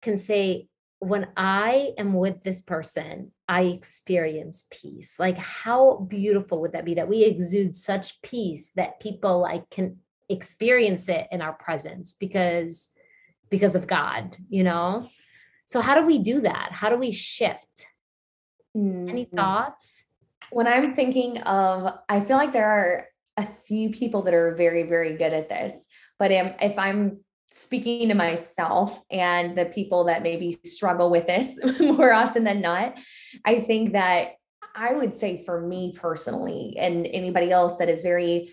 can 0.02 0.18
say, 0.18 0.68
when 1.00 1.28
I 1.37 1.92
am 1.96 2.12
with 2.12 2.42
this 2.42 2.60
person, 2.60 3.30
I 3.48 3.62
experience 3.62 4.66
peace. 4.70 5.16
Like, 5.18 5.38
how 5.38 6.06
beautiful 6.08 6.60
would 6.60 6.72
that 6.72 6.84
be 6.84 6.94
that 6.94 7.08
we 7.08 7.25
exude 7.25 7.76
such 7.76 8.20
peace 8.22 8.72
that 8.75 8.98
people 8.98 9.40
like 9.40 9.70
can 9.70 9.98
experience 10.28 11.08
it 11.08 11.28
in 11.30 11.40
our 11.40 11.52
presence 11.52 12.14
because 12.18 12.90
because 13.50 13.74
of 13.74 13.86
God, 13.86 14.36
you 14.48 14.64
know? 14.64 15.08
So 15.64 15.80
how 15.80 15.94
do 15.94 16.06
we 16.06 16.18
do 16.18 16.40
that? 16.40 16.70
How 16.72 16.88
do 16.88 16.96
we 16.96 17.12
shift? 17.12 17.86
Mm-hmm. 18.76 19.08
Any 19.08 19.24
thoughts? 19.24 20.04
When 20.50 20.66
I'm 20.66 20.92
thinking 20.92 21.38
of 21.42 21.98
I 22.08 22.20
feel 22.20 22.36
like 22.36 22.52
there 22.52 22.66
are 22.66 23.06
a 23.36 23.46
few 23.66 23.90
people 23.90 24.22
that 24.22 24.34
are 24.34 24.54
very 24.54 24.84
very 24.84 25.16
good 25.16 25.32
at 25.32 25.48
this, 25.48 25.88
but 26.18 26.30
if 26.30 26.78
I'm 26.78 27.20
speaking 27.50 28.08
to 28.08 28.14
myself 28.14 29.02
and 29.10 29.56
the 29.56 29.66
people 29.66 30.04
that 30.04 30.22
maybe 30.22 30.52
struggle 30.64 31.10
with 31.10 31.26
this 31.26 31.58
more 31.80 32.12
often 32.12 32.44
than 32.44 32.60
not, 32.60 32.98
I 33.44 33.60
think 33.60 33.92
that 33.92 34.32
I 34.74 34.92
would 34.92 35.14
say 35.14 35.44
for 35.44 35.60
me 35.60 35.94
personally 35.98 36.76
and 36.78 37.06
anybody 37.06 37.50
else 37.50 37.78
that 37.78 37.88
is 37.88 38.02
very 38.02 38.52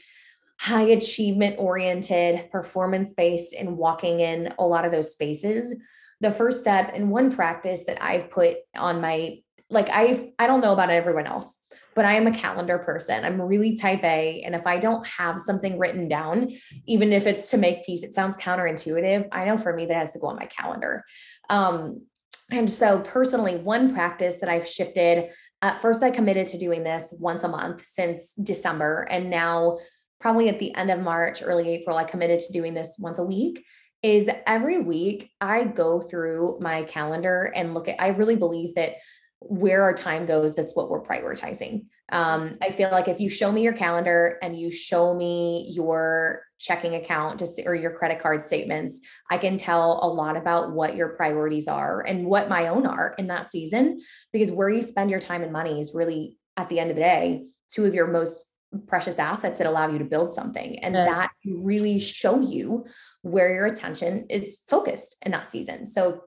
high 0.59 0.83
achievement 0.83 1.55
oriented, 1.59 2.49
performance 2.51 3.11
based, 3.11 3.53
and 3.53 3.77
walking 3.77 4.19
in 4.19 4.53
a 4.57 4.65
lot 4.65 4.85
of 4.85 4.91
those 4.91 5.11
spaces. 5.11 5.79
The 6.21 6.31
first 6.31 6.61
step 6.61 6.91
and 6.93 7.11
one 7.11 7.33
practice 7.33 7.85
that 7.85 8.01
I've 8.01 8.29
put 8.29 8.57
on 8.75 9.01
my 9.01 9.39
like 9.69 9.89
I 9.91 10.31
I 10.39 10.47
don't 10.47 10.61
know 10.61 10.73
about 10.73 10.91
everyone 10.91 11.25
else, 11.25 11.57
but 11.95 12.05
I 12.05 12.13
am 12.13 12.27
a 12.27 12.31
calendar 12.31 12.77
person. 12.79 13.25
I'm 13.25 13.41
really 13.41 13.75
type 13.75 14.03
A. 14.03 14.41
And 14.45 14.55
if 14.55 14.65
I 14.67 14.77
don't 14.77 15.05
have 15.07 15.39
something 15.39 15.77
written 15.77 16.07
down, 16.07 16.51
even 16.85 17.11
if 17.11 17.25
it's 17.25 17.49
to 17.49 17.57
make 17.57 17.85
peace, 17.85 18.03
it 18.03 18.13
sounds 18.13 18.37
counterintuitive. 18.37 19.27
I 19.31 19.45
know 19.45 19.57
for 19.57 19.73
me 19.73 19.87
that 19.87 19.95
has 19.95 20.13
to 20.13 20.19
go 20.19 20.27
on 20.27 20.35
my 20.35 20.45
calendar. 20.45 21.03
Um, 21.49 22.03
and 22.51 22.69
so, 22.69 22.99
personally, 23.01 23.57
one 23.57 23.93
practice 23.93 24.37
that 24.37 24.49
I've 24.49 24.67
shifted 24.67 25.31
at 25.61 25.81
first, 25.81 26.03
I 26.03 26.11
committed 26.11 26.45
to 26.47 26.59
doing 26.59 26.83
this 26.83 27.11
once 27.19 27.43
a 27.43 27.47
month 27.47 27.83
since 27.83 28.33
December. 28.33 29.07
And 29.09 29.31
now 29.31 29.79
probably 30.25 30.49
at 30.49 30.57
the 30.57 30.73
end 30.73 30.89
of 30.89 30.99
March, 30.99 31.43
early 31.43 31.69
April, 31.69 31.95
I 31.95 32.03
committed 32.03 32.39
to 32.39 32.51
doing 32.51 32.73
this 32.73 32.97
once 32.97 33.19
a 33.19 33.23
week. 33.23 33.63
Is 34.01 34.27
every 34.47 34.79
week 34.81 35.29
I 35.39 35.65
go 35.65 36.01
through 36.01 36.57
my 36.61 36.81
calendar 36.81 37.53
and 37.55 37.75
look 37.75 37.87
at, 37.87 38.01
I 38.01 38.07
really 38.07 38.35
believe 38.35 38.73
that 38.73 38.93
where 39.39 39.83
our 39.83 39.93
time 39.93 40.25
goes, 40.25 40.55
that's 40.55 40.75
what 40.75 40.89
we're 40.89 41.03
prioritizing. 41.03 41.85
Um, 42.09 42.57
I 42.59 42.71
feel 42.71 42.89
like 42.89 43.07
if 43.07 43.19
you 43.19 43.29
show 43.29 43.51
me 43.51 43.61
your 43.61 43.73
calendar 43.73 44.39
and 44.41 44.59
you 44.59 44.71
show 44.71 45.13
me 45.13 45.71
your 45.71 46.41
checking 46.57 46.95
account 46.95 47.37
to, 47.37 47.45
see, 47.45 47.67
or 47.67 47.75
your 47.75 47.91
credit 47.91 48.19
card 48.19 48.41
statements, 48.41 49.01
I 49.29 49.37
can 49.37 49.59
tell 49.59 49.99
a 50.01 50.09
lot 50.09 50.37
about 50.37 50.71
what 50.71 50.95
your 50.95 51.09
priorities 51.09 51.67
are 51.67 52.01
and 52.01 52.25
what 52.25 52.49
my 52.49 52.69
own 52.69 52.87
are 52.87 53.13
in 53.19 53.27
that 53.27 53.45
season. 53.45 54.01
Because 54.33 54.49
where 54.49 54.69
you 54.69 54.81
spend 54.81 55.11
your 55.11 55.19
time 55.19 55.43
and 55.43 55.53
money 55.53 55.79
is 55.79 55.93
really, 55.93 56.39
at 56.57 56.67
the 56.67 56.79
end 56.79 56.89
of 56.89 56.95
the 56.95 57.03
day, 57.03 57.45
two 57.71 57.85
of 57.85 57.93
your 57.93 58.07
most 58.07 58.47
precious 58.87 59.19
assets 59.19 59.57
that 59.57 59.67
allow 59.67 59.87
you 59.87 59.99
to 59.99 60.05
build 60.05 60.33
something 60.33 60.79
and 60.79 60.95
that 60.95 61.31
really 61.45 61.99
show 61.99 62.39
you 62.39 62.85
where 63.21 63.53
your 63.53 63.65
attention 63.65 64.25
is 64.29 64.63
focused 64.67 65.15
in 65.25 65.31
that 65.31 65.47
season. 65.47 65.85
So 65.85 66.21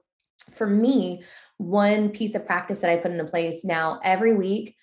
for 0.51 0.67
me 0.67 1.23
one 1.57 2.09
piece 2.09 2.35
of 2.35 2.45
practice 2.45 2.79
that 2.79 2.89
i 2.89 2.95
put 2.95 3.11
into 3.11 3.25
place 3.25 3.65
now 3.65 3.99
every 4.03 4.33
week 4.33 4.75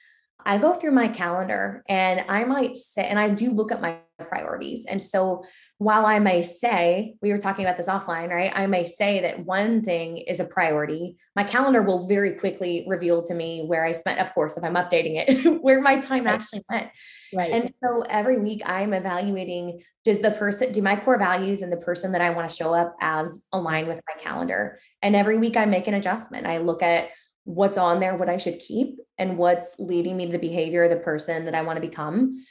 i 0.45 0.59
go 0.59 0.75
through 0.75 0.93
my 0.93 1.09
calendar 1.09 1.83
and 1.89 2.25
i 2.29 2.45
might 2.45 2.77
say 2.77 3.05
and 3.05 3.19
i 3.19 3.29
do 3.29 3.51
look 3.51 3.73
at 3.73 3.81
my 3.81 3.99
priorities 4.25 4.87
and 4.87 5.01
so 5.01 5.45
while 5.79 6.07
I 6.07 6.19
may 6.19 6.41
say, 6.41 7.17
we 7.21 7.31
were 7.33 7.39
talking 7.39 7.67
about 7.67 7.77
this 7.77 7.89
offline, 7.89 8.31
right? 8.31 8.51
I 8.55 8.67
may 8.67 8.85
say 8.85 9.21
that 9.21 9.45
one 9.45 9.83
thing 9.83 10.17
is 10.17 10.41
a 10.41 10.45
priority. 10.45 11.19
My 11.35 11.45
calendar 11.45 11.83
will 11.83 12.07
very 12.07 12.33
quickly 12.33 12.87
reveal 12.89 13.23
to 13.25 13.35
me 13.35 13.65
where 13.67 13.85
I 13.85 13.93
spent, 13.93 14.19
of 14.19 14.33
course, 14.33 14.57
if 14.57 14.65
I'm 14.65 14.75
updating 14.75 15.23
it, 15.23 15.61
where 15.63 15.83
my 15.83 16.01
time 16.01 16.25
right. 16.25 16.35
actually 16.35 16.63
went. 16.71 16.91
Right. 17.35 17.53
And 17.53 17.75
so 17.83 18.03
every 18.09 18.39
week 18.39 18.63
I'm 18.65 18.95
evaluating 18.95 19.83
does 20.05 20.21
the 20.21 20.31
person, 20.31 20.73
do 20.73 20.81
my 20.81 20.97
core 20.97 21.19
values 21.19 21.61
and 21.61 21.71
the 21.71 21.77
person 21.77 22.13
that 22.13 22.23
I 22.23 22.31
want 22.31 22.49
to 22.49 22.57
show 22.57 22.73
up 22.73 22.97
as 23.01 23.45
align 23.53 23.87
with 23.87 24.01
my 24.09 24.23
calendar? 24.23 24.79
And 25.03 25.15
every 25.15 25.37
week 25.37 25.59
I 25.59 25.67
make 25.67 25.89
an 25.89 25.95
adjustment. 25.95 26.47
I 26.47 26.59
look 26.59 26.83
at 26.83 27.09
what's 27.45 27.77
on 27.77 28.01
there, 28.01 28.17
what 28.17 28.31
I 28.31 28.39
should 28.39 28.61
keep, 28.61 28.97
and 29.19 29.37
what's 29.37 29.79
leading 29.79 30.17
me 30.17 30.27
to 30.27 30.33
the 30.33 30.39
behavior 30.39 30.85
of 30.85 30.91
the 30.91 30.97
person 30.97 31.45
that 31.45 31.55
I 31.55 31.63
want 31.63 31.77
to 31.77 31.87
become 31.87 32.43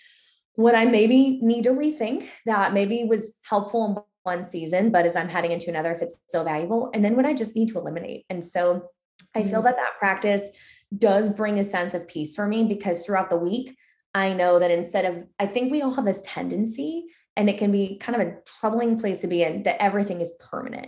what 0.56 0.76
I 0.76 0.86
maybe 0.86 1.40
need 1.42 1.64
to 1.64 1.72
rethink 1.72 2.28
that 2.46 2.74
maybe 2.74 3.04
was 3.04 3.38
helpful 3.44 3.86
in 3.86 4.04
one 4.24 4.44
season, 4.44 4.92
but 4.92 5.06
as 5.06 5.16
I'm 5.16 5.30
heading 5.30 5.52
into 5.52 5.70
another, 5.70 5.92
if 5.92 6.02
it's 6.02 6.18
still 6.28 6.44
valuable, 6.44 6.90
and 6.94 7.04
then 7.04 7.16
what 7.16 7.26
I 7.26 7.34
just 7.34 7.56
need 7.56 7.70
to 7.70 7.78
eliminate. 7.78 8.26
And 8.30 8.44
so 8.44 8.90
I 9.36 9.44
feel 9.44 9.54
mm-hmm. 9.54 9.66
that 9.66 9.76
that 9.78 10.00
practice 10.00 10.52
does 10.98 11.30
bring 11.30 11.60
a 11.60 11.64
sense 11.64 11.94
of 11.94 12.08
peace 12.08 12.36
for 12.36 12.48
me 12.48 12.64
because 12.64 13.02
throughout 13.02 13.30
the 13.30 13.38
week, 13.38 13.78
I 14.14 14.34
know 14.34 14.60
that 14.60 14.72
instead 14.72 15.06
of, 15.06 15.24
I 15.40 15.46
think 15.46 15.72
we 15.72 15.82
all 15.82 15.94
have 15.94 16.06
this 16.06 16.24
tendency, 16.26 17.08
and 17.36 17.50
it 17.50 17.58
can 17.58 17.72
be 17.72 17.98
kind 17.98 18.20
of 18.20 18.28
a 18.28 18.38
troubling 18.60 18.98
place 18.98 19.22
to 19.22 19.28
be 19.28 19.44
in, 19.44 19.64
that 19.64 19.82
everything 19.82 20.22
is 20.22 20.38
permanent. 20.40 20.88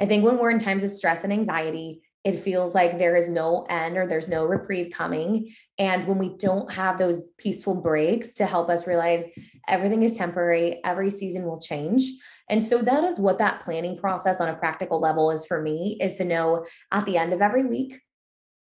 I 0.00 0.06
think 0.06 0.24
when 0.24 0.38
we're 0.38 0.50
in 0.50 0.58
times 0.58 0.82
of 0.82 0.90
stress 0.90 1.22
and 1.22 1.32
anxiety, 1.32 2.02
it 2.24 2.40
feels 2.40 2.74
like 2.74 2.98
there 2.98 3.16
is 3.16 3.28
no 3.28 3.66
end 3.68 3.98
or 3.98 4.06
there's 4.06 4.28
no 4.30 4.46
reprieve 4.46 4.92
coming. 4.92 5.54
And 5.78 6.06
when 6.06 6.18
we 6.18 6.36
don't 6.38 6.72
have 6.72 6.96
those 6.96 7.22
peaceful 7.36 7.74
breaks 7.74 8.32
to 8.34 8.46
help 8.46 8.70
us 8.70 8.86
realize 8.86 9.26
everything 9.68 10.02
is 10.02 10.16
temporary, 10.16 10.80
every 10.84 11.10
season 11.10 11.44
will 11.44 11.60
change. 11.60 12.10
And 12.48 12.64
so 12.64 12.78
that 12.78 13.04
is 13.04 13.18
what 13.18 13.38
that 13.38 13.60
planning 13.60 13.98
process 13.98 14.40
on 14.40 14.48
a 14.48 14.56
practical 14.56 15.00
level 15.00 15.30
is 15.30 15.46
for 15.46 15.60
me 15.60 15.98
is 16.00 16.16
to 16.16 16.24
know 16.24 16.64
at 16.90 17.04
the 17.04 17.18
end 17.18 17.32
of 17.32 17.42
every 17.42 17.64
week, 17.64 18.00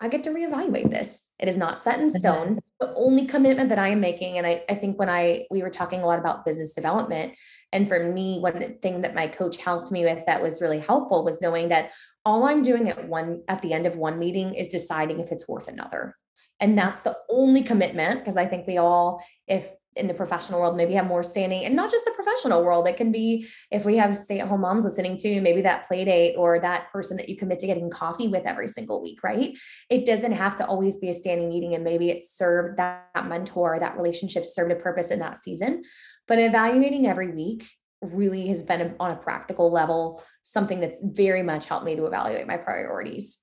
I 0.00 0.08
get 0.08 0.24
to 0.24 0.30
reevaluate 0.30 0.90
this. 0.90 1.30
It 1.38 1.46
is 1.46 1.56
not 1.56 1.78
set 1.78 2.00
in 2.00 2.08
mm-hmm. 2.08 2.16
stone. 2.16 2.60
The 2.80 2.92
only 2.96 3.24
commitment 3.26 3.68
that 3.68 3.78
I 3.78 3.88
am 3.88 4.00
making, 4.00 4.38
and 4.38 4.46
I, 4.46 4.64
I 4.68 4.74
think 4.74 4.98
when 4.98 5.08
I 5.08 5.46
we 5.52 5.62
were 5.62 5.70
talking 5.70 6.00
a 6.00 6.06
lot 6.06 6.18
about 6.18 6.44
business 6.44 6.74
development, 6.74 7.34
and 7.70 7.86
for 7.86 8.12
me, 8.12 8.40
one 8.40 8.78
thing 8.82 9.02
that 9.02 9.14
my 9.14 9.28
coach 9.28 9.58
helped 9.58 9.92
me 9.92 10.04
with 10.04 10.26
that 10.26 10.42
was 10.42 10.60
really 10.60 10.80
helpful 10.80 11.24
was 11.24 11.40
knowing 11.40 11.68
that 11.68 11.92
all 12.24 12.44
I'm 12.44 12.62
doing 12.62 12.88
at 12.88 13.08
one 13.08 13.42
at 13.48 13.62
the 13.62 13.72
end 13.72 13.86
of 13.86 13.96
one 13.96 14.18
meeting 14.18 14.54
is 14.54 14.68
deciding 14.68 15.20
if 15.20 15.32
it's 15.32 15.48
worth 15.48 15.68
another. 15.68 16.16
And 16.60 16.78
that's 16.78 17.00
the 17.00 17.16
only 17.28 17.62
commitment 17.62 18.20
because 18.20 18.36
I 18.36 18.46
think 18.46 18.66
we 18.66 18.78
all, 18.78 19.24
if 19.48 19.68
in 19.96 20.06
the 20.06 20.14
professional 20.14 20.60
world 20.60 20.76
maybe 20.76 20.94
have 20.94 21.06
more 21.06 21.22
standing 21.22 21.64
and 21.64 21.76
not 21.76 21.90
just 21.90 22.04
the 22.04 22.12
professional 22.12 22.64
world 22.64 22.88
it 22.88 22.96
can 22.96 23.12
be 23.12 23.46
if 23.70 23.84
we 23.84 23.96
have 23.96 24.16
stay-at-home 24.16 24.62
moms 24.62 24.84
listening 24.84 25.18
to 25.18 25.40
maybe 25.42 25.60
that 25.60 25.86
play 25.86 26.04
date 26.04 26.34
or 26.36 26.58
that 26.58 26.90
person 26.90 27.16
that 27.16 27.28
you 27.28 27.36
commit 27.36 27.58
to 27.58 27.66
getting 27.66 27.90
coffee 27.90 28.28
with 28.28 28.46
every 28.46 28.66
single 28.66 29.02
week 29.02 29.22
right 29.22 29.58
it 29.90 30.06
doesn't 30.06 30.32
have 30.32 30.56
to 30.56 30.66
always 30.66 30.96
be 30.96 31.10
a 31.10 31.14
standing 31.14 31.50
meeting 31.50 31.74
and 31.74 31.84
maybe 31.84 32.08
it 32.08 32.22
served 32.22 32.78
that, 32.78 33.08
that 33.14 33.28
mentor 33.28 33.78
that 33.78 33.96
relationship 33.96 34.46
served 34.46 34.72
a 34.72 34.76
purpose 34.76 35.10
in 35.10 35.18
that 35.18 35.36
season 35.36 35.82
but 36.26 36.38
evaluating 36.38 37.06
every 37.06 37.30
week 37.32 37.68
really 38.02 38.48
has 38.48 38.62
been 38.62 38.94
on 38.98 39.12
a 39.12 39.16
practical 39.16 39.70
level 39.70 40.22
something 40.42 40.80
that's 40.80 41.02
very 41.04 41.42
much 41.42 41.66
helped 41.66 41.86
me 41.86 41.96
to 41.96 42.06
evaluate 42.06 42.46
my 42.46 42.56
priorities. 42.56 43.40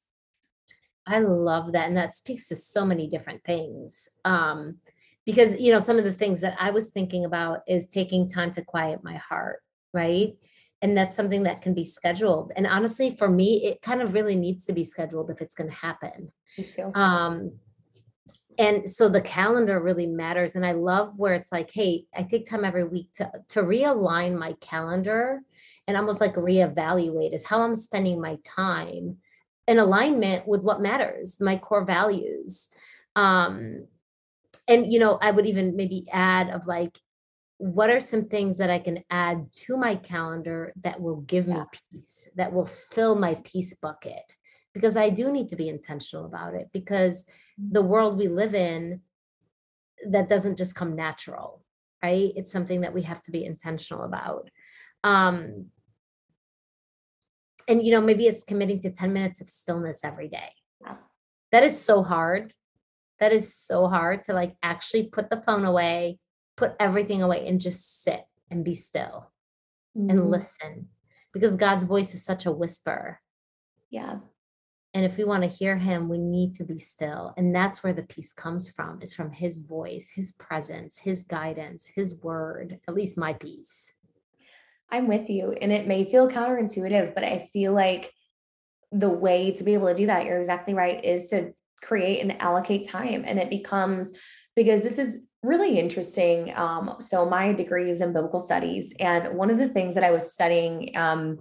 I 1.07 1.19
love 1.19 1.71
that 1.73 1.87
and 1.87 1.97
that 1.97 2.15
speaks 2.15 2.47
to 2.49 2.55
so 2.55 2.85
many 2.85 3.07
different 3.07 3.43
things 3.43 4.07
um 4.25 4.77
because 5.25 5.59
you 5.59 5.71
know 5.71 5.79
some 5.79 5.97
of 5.97 6.03
the 6.03 6.13
things 6.13 6.41
that 6.41 6.55
i 6.59 6.69
was 6.69 6.89
thinking 6.89 7.25
about 7.25 7.61
is 7.67 7.87
taking 7.87 8.27
time 8.27 8.51
to 8.51 8.63
quiet 8.63 8.99
my 9.03 9.15
heart 9.15 9.61
right? 9.91 10.35
And 10.81 10.95
that's 10.95 11.15
something 11.15 11.43
that 11.43 11.61
can 11.61 11.73
be 11.73 11.83
scheduled 11.83 12.51
and 12.55 12.67
honestly 12.67 13.15
for 13.15 13.27
me 13.27 13.65
it 13.65 13.81
kind 13.81 14.01
of 14.01 14.13
really 14.13 14.35
needs 14.35 14.65
to 14.65 14.73
be 14.73 14.83
scheduled 14.83 15.31
if 15.31 15.41
it's 15.41 15.55
going 15.55 15.69
to 15.69 15.75
happen. 15.75 16.31
Me 16.57 16.63
too. 16.65 16.91
Um 16.93 17.53
and 18.59 18.89
so 18.89 19.07
the 19.07 19.21
calendar 19.21 19.79
really 19.79 20.05
matters 20.05 20.55
and 20.55 20.65
i 20.65 20.71
love 20.71 21.17
where 21.17 21.33
it's 21.33 21.51
like 21.51 21.71
hey 21.71 22.03
i 22.15 22.21
take 22.21 22.47
time 22.47 22.63
every 22.63 22.83
week 22.83 23.11
to 23.13 23.31
to 23.47 23.61
realign 23.61 24.37
my 24.37 24.53
calendar 24.59 25.41
and 25.87 25.97
almost 25.97 26.21
like 26.21 26.35
reevaluate 26.35 27.33
is 27.33 27.45
how 27.45 27.61
i'm 27.61 27.75
spending 27.75 28.21
my 28.21 28.37
time 28.43 29.17
in 29.67 29.79
alignment 29.79 30.47
with 30.47 30.63
what 30.63 30.81
matters 30.81 31.39
my 31.41 31.57
core 31.57 31.85
values 31.85 32.69
um 33.15 33.87
and 34.67 34.91
you 34.91 34.99
know 34.99 35.17
i 35.21 35.31
would 35.31 35.47
even 35.47 35.75
maybe 35.75 36.05
add 36.11 36.49
of 36.49 36.67
like 36.67 36.99
what 37.57 37.89
are 37.89 37.99
some 37.99 38.25
things 38.25 38.57
that 38.57 38.69
i 38.69 38.79
can 38.79 39.03
add 39.09 39.51
to 39.51 39.75
my 39.77 39.95
calendar 39.95 40.73
that 40.81 40.99
will 40.99 41.21
give 41.21 41.47
yeah. 41.47 41.55
me 41.55 41.61
peace 41.91 42.29
that 42.35 42.51
will 42.53 42.65
fill 42.65 43.15
my 43.15 43.35
peace 43.43 43.73
bucket 43.75 44.23
because 44.73 44.95
i 44.95 45.09
do 45.09 45.31
need 45.31 45.47
to 45.49 45.55
be 45.55 45.69
intentional 45.69 46.25
about 46.25 46.53
it 46.53 46.69
because 46.73 47.25
the 47.71 47.81
world 47.81 48.17
we 48.17 48.27
live 48.27 48.53
in 48.53 49.01
that 50.09 50.29
doesn't 50.29 50.57
just 50.57 50.75
come 50.75 50.95
natural 50.95 51.63
right 52.03 52.31
it's 52.35 52.51
something 52.51 52.81
that 52.81 52.93
we 52.93 53.01
have 53.01 53.21
to 53.21 53.31
be 53.31 53.43
intentional 53.43 54.03
about 54.03 54.49
um 55.03 55.65
and 57.67 57.85
you 57.85 57.91
know 57.91 58.01
maybe 58.01 58.27
it's 58.27 58.43
committing 58.43 58.79
to 58.79 58.91
10 58.91 59.11
minutes 59.11 59.41
of 59.41 59.49
stillness 59.49 60.03
every 60.03 60.27
day 60.27 60.51
that 61.51 61.63
is 61.63 61.79
so 61.79 62.03
hard 62.03 62.53
that 63.19 63.33
is 63.33 63.53
so 63.53 63.87
hard 63.87 64.23
to 64.25 64.33
like 64.33 64.55
actually 64.63 65.03
put 65.03 65.29
the 65.29 65.41
phone 65.41 65.65
away, 65.65 66.19
put 66.57 66.73
everything 66.79 67.21
away 67.21 67.47
and 67.47 67.59
just 67.59 68.03
sit 68.03 68.23
and 68.49 68.63
be 68.63 68.73
still 68.73 69.31
mm-hmm. 69.97 70.09
and 70.09 70.31
listen 70.31 70.87
because 71.33 71.55
God's 71.55 71.83
voice 71.83 72.13
is 72.13 72.23
such 72.23 72.45
a 72.45 72.51
whisper. 72.51 73.19
Yeah. 73.89 74.19
And 74.93 75.05
if 75.05 75.17
we 75.17 75.23
want 75.23 75.43
to 75.43 75.49
hear 75.49 75.77
him, 75.77 76.09
we 76.09 76.17
need 76.17 76.55
to 76.55 76.63
be 76.63 76.79
still. 76.79 77.33
And 77.37 77.53
that's 77.53 77.83
where 77.83 77.93
the 77.93 78.03
peace 78.03 78.33
comes 78.33 78.69
from, 78.69 78.99
is 79.01 79.13
from 79.13 79.31
his 79.31 79.59
voice, 79.59 80.11
his 80.15 80.31
presence, 80.31 80.97
his 80.97 81.23
guidance, 81.23 81.85
his 81.85 82.15
word, 82.15 82.79
at 82.87 82.95
least 82.95 83.17
my 83.17 83.33
peace. 83.33 83.93
I'm 84.89 85.07
with 85.07 85.29
you. 85.29 85.51
And 85.51 85.71
it 85.71 85.85
may 85.85 86.05
feel 86.05 86.27
counterintuitive, 86.27 87.13
but 87.13 87.23
I 87.23 87.47
feel 87.53 87.73
like 87.73 88.11
the 88.91 89.09
way 89.09 89.51
to 89.51 89.63
be 89.63 89.75
able 89.75 89.87
to 89.89 89.93
do 89.93 90.07
that, 90.07 90.25
you're 90.25 90.39
exactly 90.39 90.73
right, 90.73 91.05
is 91.05 91.27
to 91.29 91.53
create 91.83 92.21
and 92.21 92.41
allocate 92.41 92.87
time. 92.87 93.23
And 93.25 93.37
it 93.37 93.51
becomes 93.51 94.13
because 94.55 94.81
this 94.81 94.97
is 94.97 95.27
really 95.43 95.79
interesting. 95.79 96.51
Um, 96.55 96.95
so 96.99 97.29
my 97.29 97.53
degree 97.53 97.89
is 97.89 98.01
in 98.01 98.13
biblical 98.13 98.39
studies, 98.39 98.93
and 98.99 99.37
one 99.37 99.49
of 99.49 99.57
the 99.57 99.69
things 99.69 99.95
that 99.95 100.03
I 100.03 100.11
was 100.11 100.33
studying 100.33 100.91
um, 100.95 101.39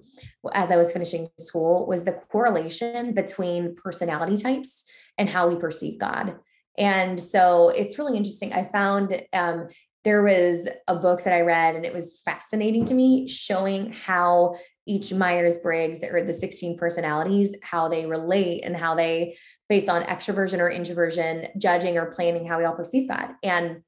as 0.53 0.71
I 0.71 0.77
was 0.77 0.93
finishing 0.93 1.27
school 1.39 1.87
was 1.87 2.05
the 2.05 2.13
correlation 2.13 3.13
between 3.15 3.75
personality 3.77 4.37
types 4.37 4.85
and 5.17 5.29
how 5.29 5.49
we 5.49 5.57
perceive 5.57 5.99
God. 5.99 6.37
And 6.77 7.19
so 7.19 7.71
it's 7.71 7.99
really 7.99 8.17
interesting. 8.17 8.53
I 8.53 8.65
found 8.65 9.21
um, 9.33 9.69
there 10.05 10.23
was 10.23 10.69
a 10.87 10.95
book 10.95 11.25
that 11.25 11.35
I 11.35 11.41
read, 11.41 11.75
and 11.75 11.85
it 11.85 11.93
was 11.93 12.21
fascinating 12.25 12.85
to 12.87 12.95
me, 12.95 13.27
showing 13.27 13.93
how 13.93 14.55
each 14.87 15.13
Myers 15.13 15.59
Briggs 15.59 16.03
or 16.05 16.25
the 16.25 16.33
16 16.33 16.79
personalities, 16.79 17.55
how 17.63 17.89
they 17.89 18.07
relate 18.07 18.63
and 18.65 18.77
how 18.77 18.95
they, 18.95 19.37
based 19.69 19.89
on 19.89 20.03
extroversion 20.05 20.61
or 20.61 20.71
introversion, 20.71 21.49
judging 21.59 21.99
or 21.99 22.07
planning 22.07 22.47
how 22.47 22.59
we 22.59 22.65
all 22.65 22.75
perceive 22.75 23.09
that. 23.09 23.35
And 23.43 23.83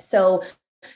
so 0.00 0.42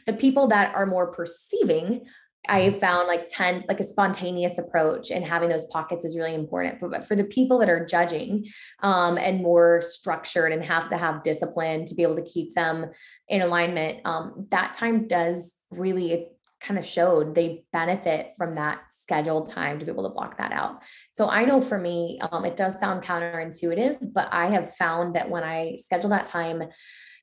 the 0.07 0.13
people 0.13 0.49
that 0.49 0.75
are 0.75 0.87
more 0.87 1.13
perceiving, 1.13 2.05
I 2.49 2.71
found 2.71 3.09
like 3.09 3.29
10, 3.29 3.65
like 3.69 3.81
a 3.81 3.85
spontaneous 3.85 4.59
approach 4.59 5.11
and 5.11 5.25
having 5.25 5.49
those 5.49 5.67
pockets 5.67 6.05
is 6.05 6.17
really 6.17 6.35
important. 6.35 6.81
But, 6.81 6.91
but 6.91 7.07
for 7.07 7.15
the 7.15 7.25
people 7.25 7.59
that 7.59 7.69
are 7.69 7.85
judging 7.85 8.47
um, 8.83 9.19
and 9.19 9.43
more 9.43 9.83
structured 9.83 10.53
and 10.53 10.65
have 10.65 10.89
to 10.89 10.97
have 10.97 11.23
discipline 11.23 11.85
to 11.87 11.95
be 11.95 12.03
able 12.03 12.17
to 12.17 12.23
keep 12.23 12.55
them 12.55 12.87
in 13.29 13.43
alignment, 13.43 14.01
um, 14.07 14.47
that 14.51 14.75
time 14.75 15.07
does 15.07 15.57
really 15.71 16.29
kind 16.61 16.79
of 16.79 16.85
showed 16.85 17.35
they 17.35 17.63
benefit 17.73 18.33
from 18.37 18.55
that 18.55 18.81
scheduled 18.91 19.49
time 19.49 19.79
to 19.79 19.85
be 19.85 19.93
able 19.93 20.03
to 20.03 20.15
block 20.15 20.39
that 20.39 20.53
out. 20.53 20.83
So 21.13 21.29
I 21.29 21.45
know 21.45 21.61
for 21.61 21.79
me, 21.79 22.19
um, 22.33 22.45
it 22.45 22.57
does 22.57 22.81
sound 22.81 23.05
counterintuitive, 23.05 24.13
but 24.13 24.29
I 24.33 24.47
have 24.51 24.75
found 24.75 25.15
that 25.15 25.31
when 25.31 25.45
I 25.45 25.77
schedule 25.77 26.11
that 26.11 26.27
time, 26.27 26.65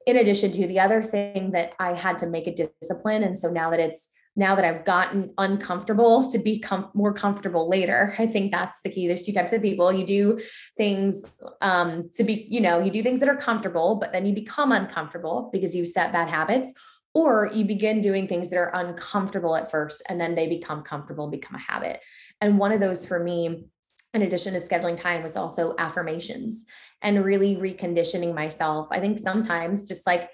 in 0.05 0.17
addition 0.17 0.51
to 0.51 0.67
the 0.67 0.79
other 0.79 1.01
thing 1.01 1.51
that 1.51 1.73
I 1.79 1.93
had 1.93 2.17
to 2.19 2.27
make 2.27 2.47
a 2.47 2.69
discipline. 2.81 3.23
And 3.23 3.37
so 3.37 3.49
now 3.49 3.69
that 3.71 3.79
it's 3.79 4.11
now 4.37 4.55
that 4.55 4.65
I've 4.65 4.83
gotten 4.83 5.33
uncomfortable 5.37 6.29
to 6.29 6.37
be 6.37 6.59
com- 6.59 6.89
more 6.93 7.13
comfortable 7.13 7.69
later, 7.69 8.13
I 8.19 8.27
think 8.27 8.51
that's 8.51 8.81
the 8.83 8.89
key. 8.89 9.07
There's 9.07 9.23
two 9.23 9.33
types 9.33 9.53
of 9.53 9.61
people. 9.61 9.91
You 9.93 10.05
do 10.05 10.41
things 10.77 11.25
um, 11.61 12.09
to 12.13 12.23
be, 12.23 12.47
you 12.49 12.61
know, 12.61 12.79
you 12.79 12.91
do 12.91 13.01
things 13.01 13.19
that 13.21 13.29
are 13.29 13.37
comfortable, 13.37 13.95
but 13.95 14.11
then 14.11 14.25
you 14.25 14.33
become 14.33 14.71
uncomfortable 14.71 15.49
because 15.53 15.75
you 15.75 15.85
set 15.85 16.11
bad 16.11 16.27
habits 16.27 16.73
or 17.13 17.49
you 17.53 17.63
begin 17.63 18.01
doing 18.01 18.27
things 18.27 18.49
that 18.49 18.57
are 18.57 18.71
uncomfortable 18.73 19.55
at 19.55 19.71
first 19.71 20.03
and 20.09 20.19
then 20.19 20.35
they 20.35 20.47
become 20.47 20.83
comfortable 20.83 21.29
become 21.29 21.55
a 21.55 21.59
habit. 21.59 22.01
And 22.41 22.59
one 22.59 22.73
of 22.73 22.81
those 22.81 23.05
for 23.05 23.19
me, 23.19 23.65
in 24.13 24.21
addition 24.21 24.53
to 24.53 24.59
scheduling 24.59 24.97
time, 24.97 25.23
was 25.23 25.37
also 25.37 25.75
affirmations 25.77 26.65
and 27.01 27.23
really 27.23 27.55
reconditioning 27.55 28.33
myself. 28.33 28.87
I 28.91 28.99
think 28.99 29.19
sometimes 29.19 29.87
just 29.87 30.07
like 30.07 30.29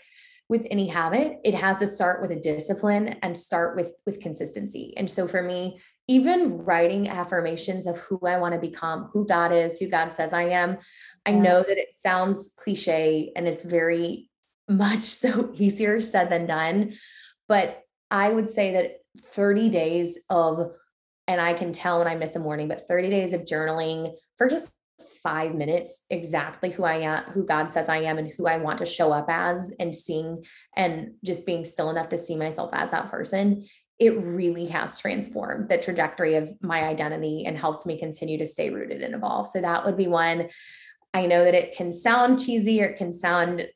with 0.50 0.68
any 0.70 0.88
habit, 0.88 1.40
it 1.44 1.56
has 1.56 1.80
to 1.80 1.88
start 1.88 2.22
with 2.22 2.32
a 2.32 2.40
discipline 2.40 3.16
and 3.22 3.36
start 3.36 3.76
with 3.76 3.94
with 4.06 4.20
consistency. 4.20 4.94
And 4.98 5.10
so 5.10 5.28
for 5.28 5.42
me, 5.42 5.80
even 6.08 6.58
writing 6.58 7.08
affirmations 7.08 7.88
of 7.88 7.98
who 8.00 8.20
I 8.26 8.38
want 8.38 8.54
to 8.54 8.60
become, 8.60 9.06
who 9.06 9.26
God 9.26 9.54
is, 9.54 9.80
who 9.80 9.88
God 9.88 10.14
says 10.14 10.34
I 10.34 10.50
am, 10.50 10.78
I 11.26 11.32
know 11.32 11.64
that 11.64 11.78
it 11.78 11.96
sounds 11.96 12.54
cliche 12.58 13.32
and 13.36 13.48
it's 13.48 13.64
very 13.64 14.30
much 14.68 15.04
so 15.24 15.52
easier 15.54 16.02
said 16.02 16.30
than 16.30 16.48
done. 16.48 16.94
But 17.48 17.84
I 18.10 18.32
would 18.32 18.50
say 18.50 18.74
that 18.74 18.98
30 19.24 19.70
days 19.70 20.20
of, 20.30 20.72
and 21.28 21.40
I 21.40 21.54
can 21.54 21.72
tell 21.72 22.00
when 22.00 22.08
I 22.08 22.16
miss 22.16 22.36
a 22.36 22.40
morning, 22.40 22.68
but 22.68 22.88
30 22.88 23.10
days 23.10 23.34
of 23.34 23.42
journaling 23.42 24.14
for 24.38 24.48
just 24.48 24.72
five 25.24 25.56
minutes 25.56 26.06
exactly 26.10 26.70
who 26.70 26.84
I 26.84 26.96
am, 26.98 27.24
who 27.32 27.46
God 27.46 27.70
says 27.70 27.90
I 27.90 27.98
am, 27.98 28.18
and 28.18 28.32
who 28.32 28.48
I 28.48 28.58
want 28.58 28.80
to 28.80 28.86
show 28.86 29.12
up 29.12 29.26
as, 29.30 29.74
and 29.80 29.96
seeing 29.96 30.44
and 30.76 31.14
just 31.24 31.46
being 31.46 31.66
still 31.66 31.90
enough 31.90 32.10
to 32.10 32.18
see 32.18 32.36
myself 32.36 32.72
as 32.74 32.90
that 32.92 33.12
person, 33.12 33.68
it 34.00 34.18
really 34.18 34.66
has 34.66 35.00
transformed 35.00 35.70
the 35.70 35.78
trajectory 35.78 36.36
of 36.36 36.52
my 36.62 36.84
identity 36.84 37.46
and 37.46 37.58
helped 37.58 37.86
me 37.86 38.00
continue 38.00 38.38
to 38.38 38.46
stay 38.46 38.70
rooted 38.70 39.02
and 39.04 39.14
evolve. 39.14 39.48
So 39.48 39.62
that 39.62 39.86
would 39.86 39.98
be 39.98 40.08
one. 40.08 40.50
I 41.14 41.28
know 41.28 41.44
that 41.44 41.54
it 41.54 41.76
can 41.76 41.92
sound 41.92 42.40
cheesy 42.40 42.82
or 42.82 42.86
it 42.86 42.98
can 42.98 43.14
sound 43.14 43.68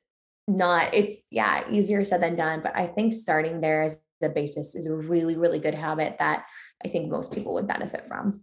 not 0.48 0.94
it's 0.94 1.26
yeah 1.32 1.64
easier 1.72 2.04
said 2.04 2.22
than 2.22 2.36
done 2.36 2.62
but 2.62 2.76
i 2.76 2.86
think 2.86 3.14
starting 3.14 3.60
there 3.60 3.84
as 3.84 4.00
the 4.22 4.30
basis 4.30 4.76
is 4.76 4.86
a 4.86 4.96
really 4.96 5.36
really 5.36 5.60
good 5.60 5.74
habit 5.74 6.16
that 6.20 6.46
i 6.84 6.88
think 6.88 7.10
most 7.10 7.34
people 7.34 7.54
would 7.54 7.68
benefit 7.68 8.06
from 8.06 8.42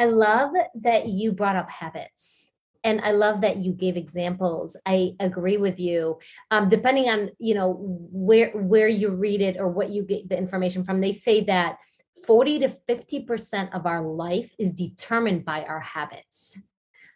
i 0.00 0.04
love 0.04 0.50
that 0.74 1.08
you 1.08 1.32
brought 1.32 1.56
up 1.56 1.70
habits 1.70 2.52
and 2.82 3.00
i 3.02 3.10
love 3.12 3.42
that 3.42 3.58
you 3.58 3.72
gave 3.72 3.96
examples. 3.96 4.76
I 4.86 5.12
agree 5.20 5.58
with 5.58 5.78
you 5.78 6.18
um, 6.50 6.68
depending 6.68 7.08
on 7.08 7.30
you 7.38 7.54
know 7.54 7.76
where 7.80 8.50
where 8.50 8.88
you 8.88 9.10
read 9.10 9.40
it 9.40 9.56
or 9.58 9.68
what 9.68 9.90
you 9.90 10.02
get 10.02 10.28
the 10.28 10.38
information 10.38 10.84
from 10.84 11.00
they 11.00 11.12
say 11.12 11.44
that 11.44 11.76
40 12.26 12.60
to 12.60 12.68
50% 12.68 13.74
of 13.74 13.86
our 13.86 14.02
life 14.02 14.52
is 14.58 14.72
determined 14.72 15.44
by 15.44 15.64
our 15.64 15.80
habits. 15.80 16.60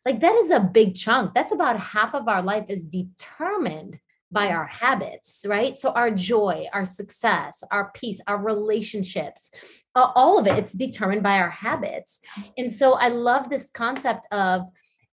Like 0.05 0.21
that 0.21 0.35
is 0.37 0.51
a 0.51 0.61
big 0.61 0.95
chunk. 0.95 1.35
That's 1.35 1.53
about 1.53 1.79
half 1.79 2.15
of 2.15 2.29
our 2.29 2.43
life 2.43 2.67
is 2.69 2.85
determined 2.85 3.99
by 4.35 4.49
our 4.49 4.67
habits, 4.67 5.47
right? 5.49 5.79
So 5.79 5.93
our 5.93 6.11
joy, 6.11 6.67
our 6.75 6.85
success, 6.85 7.65
our 7.71 7.91
peace, 7.95 8.21
our 8.27 8.37
relationships, 8.37 9.51
all 9.95 10.39
of 10.39 10.47
it, 10.47 10.59
it's 10.59 10.73
determined 10.73 11.23
by 11.23 11.39
our 11.39 11.49
habits. 11.49 12.21
And 12.59 12.71
so 12.71 12.93
I 12.95 13.09
love 13.09 13.49
this 13.49 13.71
concept 13.71 14.27
of 14.31 14.63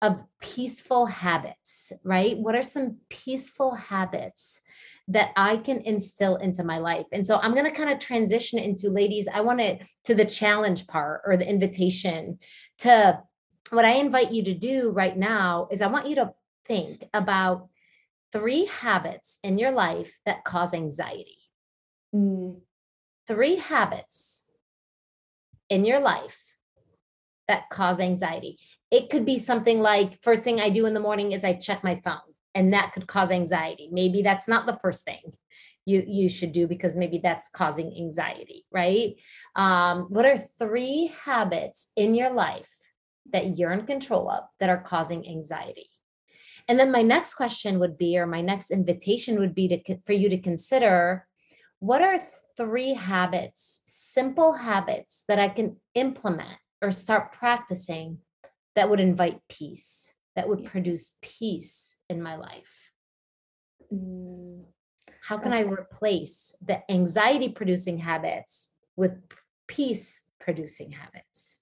of 0.01 0.19
peaceful 0.41 1.05
habits, 1.05 1.93
right? 2.03 2.35
What 2.35 2.55
are 2.55 2.63
some 2.63 2.97
peaceful 3.09 3.75
habits 3.75 4.59
that 5.09 5.29
I 5.35 5.57
can 5.57 5.81
instill 5.81 6.37
into 6.37 6.63
my 6.63 6.79
life? 6.79 7.05
And 7.11 7.25
so 7.25 7.37
I'm 7.37 7.53
going 7.53 7.65
to 7.65 7.71
kind 7.71 7.91
of 7.91 7.99
transition 7.99 8.57
into 8.57 8.89
ladies, 8.89 9.27
I 9.31 9.41
want 9.41 9.59
to 9.59 9.77
to 10.05 10.15
the 10.15 10.25
challenge 10.25 10.87
part 10.87 11.21
or 11.25 11.37
the 11.37 11.47
invitation 11.47 12.39
to 12.79 13.21
what 13.69 13.85
I 13.85 13.91
invite 13.91 14.31
you 14.31 14.43
to 14.45 14.53
do 14.53 14.89
right 14.89 15.15
now 15.15 15.67
is 15.71 15.81
I 15.81 15.87
want 15.87 16.07
you 16.07 16.15
to 16.15 16.33
think 16.65 17.05
about 17.13 17.69
three 18.31 18.65
habits 18.65 19.39
in 19.43 19.57
your 19.57 19.71
life 19.71 20.19
that 20.25 20.43
cause 20.43 20.73
anxiety. 20.73 21.37
Mm. 22.15 22.61
Three 23.27 23.57
habits 23.57 24.45
in 25.69 25.85
your 25.85 25.99
life 25.99 26.41
that 27.47 27.69
cause 27.69 27.99
anxiety. 27.99 28.57
It 28.91 29.09
could 29.09 29.25
be 29.25 29.39
something 29.39 29.79
like 29.79 30.21
first 30.21 30.43
thing 30.43 30.59
I 30.59 30.69
do 30.69 30.85
in 30.85 30.93
the 30.93 30.99
morning 30.99 31.31
is 31.31 31.43
I 31.43 31.53
check 31.53 31.83
my 31.83 31.95
phone 31.95 32.19
and 32.55 32.73
that 32.73 32.93
could 32.93 33.07
cause 33.07 33.31
anxiety. 33.31 33.89
Maybe 33.91 34.21
that's 34.21 34.47
not 34.47 34.65
the 34.65 34.77
first 34.77 35.05
thing 35.05 35.21
you 35.85 36.03
you 36.07 36.29
should 36.29 36.51
do 36.51 36.67
because 36.67 36.95
maybe 36.95 37.19
that's 37.21 37.49
causing 37.49 37.95
anxiety, 37.97 38.65
right? 38.71 39.15
Um, 39.55 40.07
what 40.09 40.25
are 40.25 40.37
three 40.37 41.11
habits 41.25 41.91
in 41.95 42.15
your 42.15 42.31
life 42.31 42.69
that 43.33 43.57
you're 43.57 43.71
in 43.71 43.85
control 43.85 44.29
of 44.29 44.43
that 44.59 44.69
are 44.69 44.81
causing 44.81 45.27
anxiety? 45.27 45.90
And 46.67 46.79
then 46.79 46.91
my 46.91 47.01
next 47.01 47.35
question 47.35 47.79
would 47.79 47.97
be, 47.97 48.17
or 48.17 48.25
my 48.25 48.41
next 48.41 48.71
invitation 48.71 49.39
would 49.39 49.55
be 49.55 49.67
to 49.67 49.97
for 50.05 50.13
you 50.13 50.29
to 50.29 50.37
consider 50.37 51.27
what 51.79 52.01
are 52.01 52.19
three 52.57 52.93
habits, 52.93 53.81
simple 53.85 54.53
habits 54.53 55.23
that 55.27 55.39
I 55.39 55.47
can 55.47 55.77
implement 55.95 56.57
or 56.81 56.91
start 56.91 57.33
practicing 57.33 58.19
that 58.75 58.89
would 58.89 58.99
invite 58.99 59.39
peace, 59.49 60.13
that 60.35 60.47
would 60.47 60.65
produce 60.65 61.15
peace 61.21 61.95
in 62.09 62.21
my 62.21 62.35
life. 62.35 62.91
Mm, 63.93 64.65
How 65.21 65.37
can 65.37 65.53
I 65.53 65.61
replace 65.61 66.53
the 66.61 66.89
anxiety 66.91 67.49
producing 67.49 67.97
habits 67.97 68.69
with 68.95 69.13
peace 69.67 70.21
producing 70.39 70.91
habits? 70.91 71.60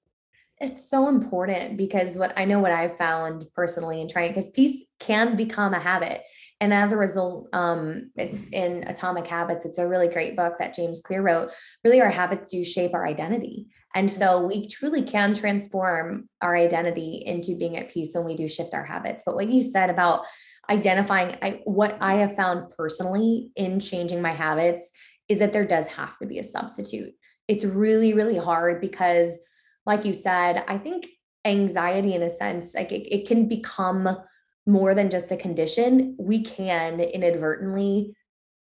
It's 0.62 0.90
so 0.90 1.08
important 1.08 1.78
because 1.78 2.16
what 2.16 2.34
I 2.36 2.44
know 2.44 2.60
what 2.60 2.74
I've 2.74 2.98
found 2.98 3.46
personally 3.56 4.02
in 4.02 4.10
trying 4.10 4.32
because 4.32 4.50
peace 4.50 4.84
can 5.00 5.38
become 5.38 5.74
a 5.74 5.80
habit. 5.80 6.22
And 6.60 6.74
as 6.74 6.92
a 6.92 6.98
result, 6.98 7.48
um, 7.54 8.12
it's 8.16 8.50
in 8.50 8.84
Atomic 8.88 9.26
Habits. 9.26 9.66
It's 9.66 9.78
a 9.78 9.88
really 9.88 10.10
great 10.10 10.36
book 10.36 10.56
that 10.60 10.76
James 10.76 11.00
Clear 11.00 11.22
wrote. 11.22 11.52
Really, 11.86 12.02
our 12.02 12.10
habits 12.10 12.52
do 12.52 12.64
shape 12.66 12.94
our 12.94 13.06
identity. 13.06 13.68
And 13.96 14.12
so 14.12 14.46
we 14.46 14.68
truly 14.68 15.02
can 15.02 15.34
transform 15.34 16.28
our 16.42 16.56
identity 16.56 17.24
into 17.26 17.56
being 17.58 17.78
at 17.78 17.90
peace 17.90 18.14
when 18.14 18.26
we 18.26 18.36
do 18.36 18.48
shift 18.48 18.74
our 18.74 18.84
habits. 18.84 19.24
But 19.26 19.36
what 19.36 19.50
you 19.50 19.64
said 19.64 19.90
about 19.90 20.26
identifying 20.70 21.38
I, 21.42 21.62
what 21.64 21.98
I 22.02 22.16
have 22.16 22.36
found 22.36 22.72
personally 22.78 23.52
in 23.56 23.80
changing 23.80 24.22
my 24.22 24.32
habits 24.32 24.92
is 25.30 25.40
that 25.40 25.54
there 25.54 25.66
does 25.66 25.88
have 25.88 26.18
to 26.20 26.28
be 26.28 26.40
a 26.40 26.44
substitute. 26.44 27.14
It's 27.48 27.64
really, 27.64 28.14
really 28.14 28.38
hard 28.38 28.82
because 28.82 29.40
like 29.86 30.06
you 30.06 30.14
said, 30.14 30.64
I 30.68 30.78
think 30.78 31.08
anxiety 31.46 32.14
in 32.14 32.22
a 32.22 32.30
sense, 32.30 32.76
like 32.76 32.92
it, 32.92 33.08
it 33.14 33.28
can 33.28 33.48
become 33.48 34.18
more 34.66 34.94
than 34.94 35.10
just 35.10 35.32
a 35.32 35.38
condition. 35.38 36.16
We 36.20 36.44
can 36.44 37.00
inadvertently 37.00 38.14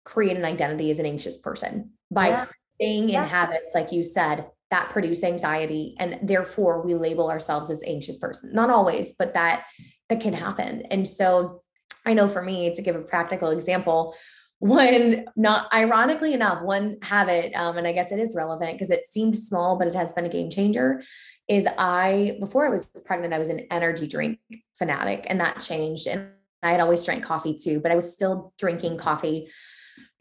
create 0.05 0.37
an 0.37 0.45
identity 0.45 0.89
as 0.89 0.99
an 0.99 1.05
anxious 1.05 1.37
person 1.37 1.91
by 2.09 2.29
yeah. 2.29 2.45
staying 2.75 3.09
yeah. 3.09 3.23
in 3.23 3.29
habits, 3.29 3.71
like 3.75 3.91
you 3.91 4.03
said, 4.03 4.47
that 4.69 4.89
produce 4.89 5.23
anxiety. 5.23 5.95
And 5.99 6.19
therefore 6.23 6.85
we 6.85 6.93
label 6.93 7.29
ourselves 7.29 7.69
as 7.69 7.83
anxious 7.83 8.17
person. 8.17 8.53
Not 8.53 8.69
always, 8.69 9.13
but 9.13 9.33
that 9.33 9.65
that 10.09 10.21
can 10.21 10.33
happen. 10.33 10.83
And 10.89 11.07
so 11.07 11.61
I 12.05 12.13
know 12.13 12.29
for 12.29 12.41
me, 12.41 12.73
to 12.73 12.81
give 12.81 12.95
a 12.95 13.01
practical 13.01 13.49
example, 13.51 14.15
one 14.59 15.25
not 15.35 15.71
ironically 15.73 16.33
enough 16.33 16.63
one 16.63 16.97
habit 17.03 17.53
um, 17.53 17.77
and 17.77 17.85
i 17.85 17.91
guess 17.91 18.11
it 18.11 18.19
is 18.19 18.35
relevant 18.35 18.73
because 18.73 18.89
it 18.89 19.03
seemed 19.03 19.37
small 19.37 19.77
but 19.77 19.87
it 19.87 19.95
has 19.95 20.13
been 20.13 20.25
a 20.25 20.29
game 20.29 20.49
changer 20.49 21.03
is 21.47 21.67
i 21.77 22.35
before 22.39 22.65
i 22.65 22.69
was 22.69 22.87
pregnant 23.05 23.33
i 23.33 23.39
was 23.39 23.49
an 23.49 23.67
energy 23.69 24.07
drink 24.07 24.39
fanatic 24.77 25.27
and 25.29 25.39
that 25.39 25.59
changed 25.59 26.07
and 26.07 26.29
i 26.63 26.71
had 26.71 26.79
always 26.79 27.05
drank 27.05 27.23
coffee 27.23 27.53
too 27.53 27.79
but 27.79 27.91
i 27.91 27.95
was 27.95 28.11
still 28.11 28.51
drinking 28.57 28.97
coffee 28.97 29.47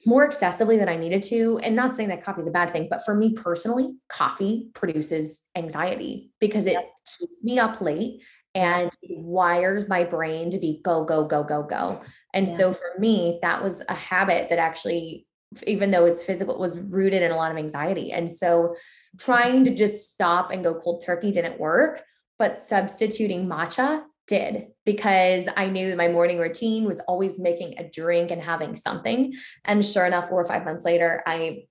more 0.05 0.27
excessively 0.27 0.77
than 0.77 0.89
i 0.89 0.97
needed 0.97 1.23
to 1.23 1.59
and 1.63 1.75
not 1.75 1.97
saying 1.97 2.11
that 2.11 2.23
coffee 2.23 2.41
is 2.41 2.47
a 2.47 2.51
bad 2.51 2.71
thing 2.73 2.89
but 2.91 3.05
for 3.07 3.15
me 3.15 3.33
personally 3.33 3.95
coffee 4.11 4.69
produces 4.75 5.47
anxiety 5.57 6.31
because 6.41 6.67
it 6.67 6.77
keeps 7.19 7.43
me 7.43 7.59
up 7.59 7.81
late 7.81 8.23
and 8.57 8.91
wires 9.11 9.87
my 9.87 10.03
brain 10.03 10.49
to 10.51 10.59
be 10.59 10.81
go, 10.83 11.05
go, 11.05 11.27
go, 11.27 11.45
go, 11.45 11.63
go. 11.63 12.01
And 12.33 12.49
yeah. 12.49 12.57
so 12.57 12.73
for 12.73 12.99
me, 12.99 13.39
that 13.43 13.63
was 13.63 13.83
a 13.91 13.95
habit 13.95 14.49
that 14.49 14.59
actually, 14.59 15.27
even 15.67 15.91
though 15.91 16.07
it's 16.07 16.25
physical, 16.25 16.59
was 16.59 16.81
rooted 16.81 17.23
in 17.23 17.31
a 17.31 17.37
lot 17.37 17.53
of 17.53 17.59
anxiety. 17.59 18.13
And 18.13 18.33
so 18.33 18.75
trying 19.19 19.67
to 19.67 19.75
just 19.75 20.15
stop 20.15 20.51
and 20.51 20.65
go 20.65 20.75
cold 20.75 21.05
turkey 21.05 21.33
didn't 21.33 21.61
work, 21.61 22.03
but 22.39 22.57
substituting 22.57 23.47
matcha 23.47 24.05
did 24.27 24.69
because 24.87 25.51
I 25.55 25.67
knew 25.67 25.95
my 25.95 26.09
morning 26.09 26.39
routine 26.39 26.87
was 26.87 27.01
always 27.01 27.39
making 27.39 27.79
a 27.79 27.89
drink 27.89 28.31
and 28.31 28.43
having 28.43 28.75
something. 28.75 29.35
And 29.67 29.85
sure 29.85 30.07
enough, 30.07 30.31
four 30.31 30.41
or 30.41 30.47
five 30.47 30.65
months 30.65 30.87
later, 30.87 31.23
I 31.27 31.65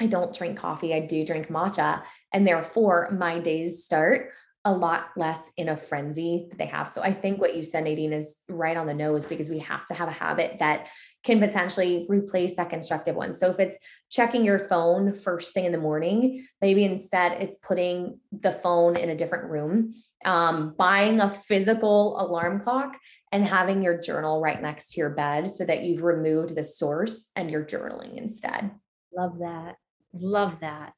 I 0.00 0.06
don't 0.06 0.32
drink 0.32 0.56
coffee. 0.56 0.94
I 0.94 1.00
do 1.00 1.26
drink 1.26 1.48
matcha. 1.48 2.04
And 2.32 2.46
therefore, 2.46 3.10
my 3.10 3.40
days 3.40 3.82
start 3.82 4.30
a 4.68 4.72
lot 4.72 5.06
less 5.16 5.50
in 5.56 5.70
a 5.70 5.76
frenzy 5.76 6.46
that 6.50 6.58
they 6.58 6.66
have. 6.66 6.90
So 6.90 7.00
I 7.00 7.10
think 7.10 7.40
what 7.40 7.56
you 7.56 7.62
said, 7.62 7.84
Nadine, 7.84 8.12
is 8.12 8.42
right 8.50 8.76
on 8.76 8.86
the 8.86 8.92
nose 8.92 9.24
because 9.24 9.48
we 9.48 9.60
have 9.60 9.86
to 9.86 9.94
have 9.94 10.08
a 10.08 10.12
habit 10.12 10.58
that 10.58 10.90
can 11.24 11.38
potentially 11.38 12.04
replace 12.10 12.54
that 12.56 12.68
constructive 12.68 13.16
one. 13.16 13.32
So 13.32 13.48
if 13.48 13.58
it's 13.58 13.78
checking 14.10 14.44
your 14.44 14.58
phone 14.58 15.14
first 15.14 15.54
thing 15.54 15.64
in 15.64 15.72
the 15.72 15.78
morning, 15.78 16.46
maybe 16.60 16.84
instead 16.84 17.40
it's 17.40 17.56
putting 17.56 18.20
the 18.30 18.52
phone 18.52 18.94
in 18.94 19.08
a 19.08 19.16
different 19.16 19.50
room, 19.50 19.94
um, 20.26 20.74
buying 20.76 21.20
a 21.20 21.30
physical 21.30 22.20
alarm 22.20 22.60
clock 22.60 22.98
and 23.32 23.42
having 23.44 23.82
your 23.82 23.98
journal 23.98 24.42
right 24.42 24.60
next 24.60 24.90
to 24.90 25.00
your 25.00 25.10
bed 25.10 25.48
so 25.48 25.64
that 25.64 25.82
you've 25.82 26.02
removed 26.02 26.54
the 26.54 26.62
source 26.62 27.30
and 27.34 27.50
you're 27.50 27.64
journaling 27.64 28.18
instead. 28.18 28.70
Love 29.16 29.38
that. 29.38 29.76
Love 30.12 30.60
that. 30.60 30.92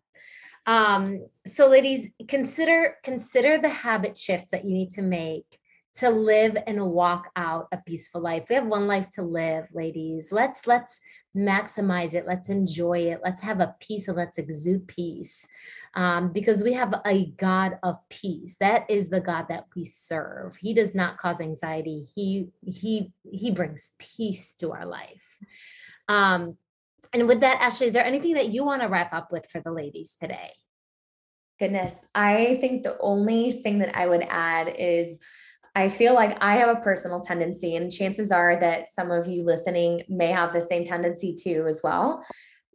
Um, 0.67 1.27
so 1.47 1.69
ladies, 1.69 2.11
consider 2.29 2.97
consider 3.03 3.59
the 3.59 3.69
habit 3.69 4.17
shifts 4.17 4.51
that 4.51 4.65
you 4.65 4.73
need 4.73 4.91
to 4.91 5.03
make 5.03 5.59
to 5.93 6.09
live 6.09 6.57
and 6.67 6.91
walk 6.91 7.31
out 7.35 7.67
a 7.73 7.79
peaceful 7.79 8.21
life. 8.21 8.45
We 8.49 8.55
have 8.55 8.67
one 8.67 8.87
life 8.87 9.09
to 9.11 9.23
live, 9.23 9.67
ladies. 9.73 10.29
Let's 10.31 10.67
let's 10.67 11.01
maximize 11.37 12.15
it. 12.15 12.27
Let's 12.27 12.49
enjoy 12.49 12.99
it. 12.99 13.21
Let's 13.25 13.41
have 13.41 13.61
a 13.61 13.75
peace 13.81 14.09
and 14.09 14.17
let's 14.17 14.39
exude 14.39 14.87
peace. 14.87 15.49
Um, 15.95 16.33
because 16.33 16.63
we 16.63 16.73
have 16.75 16.95
a 17.05 17.27
God 17.37 17.79
of 17.83 17.97
peace. 18.09 18.57
That 18.61 18.89
is 18.89 19.09
the 19.09 19.21
God 19.21 19.47
that 19.49 19.65
we 19.75 19.85
serve. 19.85 20.57
He 20.57 20.73
does 20.73 20.95
not 20.95 21.19
cause 21.19 21.41
anxiety. 21.41 22.07
He 22.15 22.49
he 22.65 23.13
he 23.31 23.51
brings 23.51 23.91
peace 23.99 24.53
to 24.55 24.73
our 24.73 24.87
life. 24.87 25.39
Um, 26.09 26.57
and 27.13 27.27
with 27.27 27.41
that, 27.41 27.61
Ashley, 27.61 27.87
is 27.89 27.93
there 27.93 28.05
anything 28.05 28.35
that 28.35 28.51
you 28.51 28.65
want 28.65 28.83
to 28.83 28.89
wrap 28.89 29.13
up 29.13 29.33
with 29.33 29.47
for 29.51 29.61
the 29.61 29.73
ladies 29.73 30.17
today? 30.21 30.53
Goodness, 31.59 32.07
I 32.15 32.57
think 32.61 32.83
the 32.83 32.97
only 33.01 33.51
thing 33.51 33.81
that 33.81 33.97
I 33.97 34.07
would 34.07 34.27
add 34.29 34.75
is 34.79 35.19
I 35.75 35.89
feel 35.89 36.15
like 36.15 36.37
I 36.41 36.57
have 36.57 36.69
a 36.75 36.81
personal 36.81 37.21
tendency, 37.21 37.77
and 37.77 37.93
chances 37.93 38.33
are 38.33 38.59
that 38.59 38.89
some 38.89 39.11
of 39.11 39.29
you 39.29 39.45
listening 39.45 40.03
may 40.09 40.29
have 40.29 40.53
the 40.53 40.63
same 40.63 40.85
tendency 40.85 41.35
too, 41.35 41.67
as 41.69 41.81
well, 41.85 42.25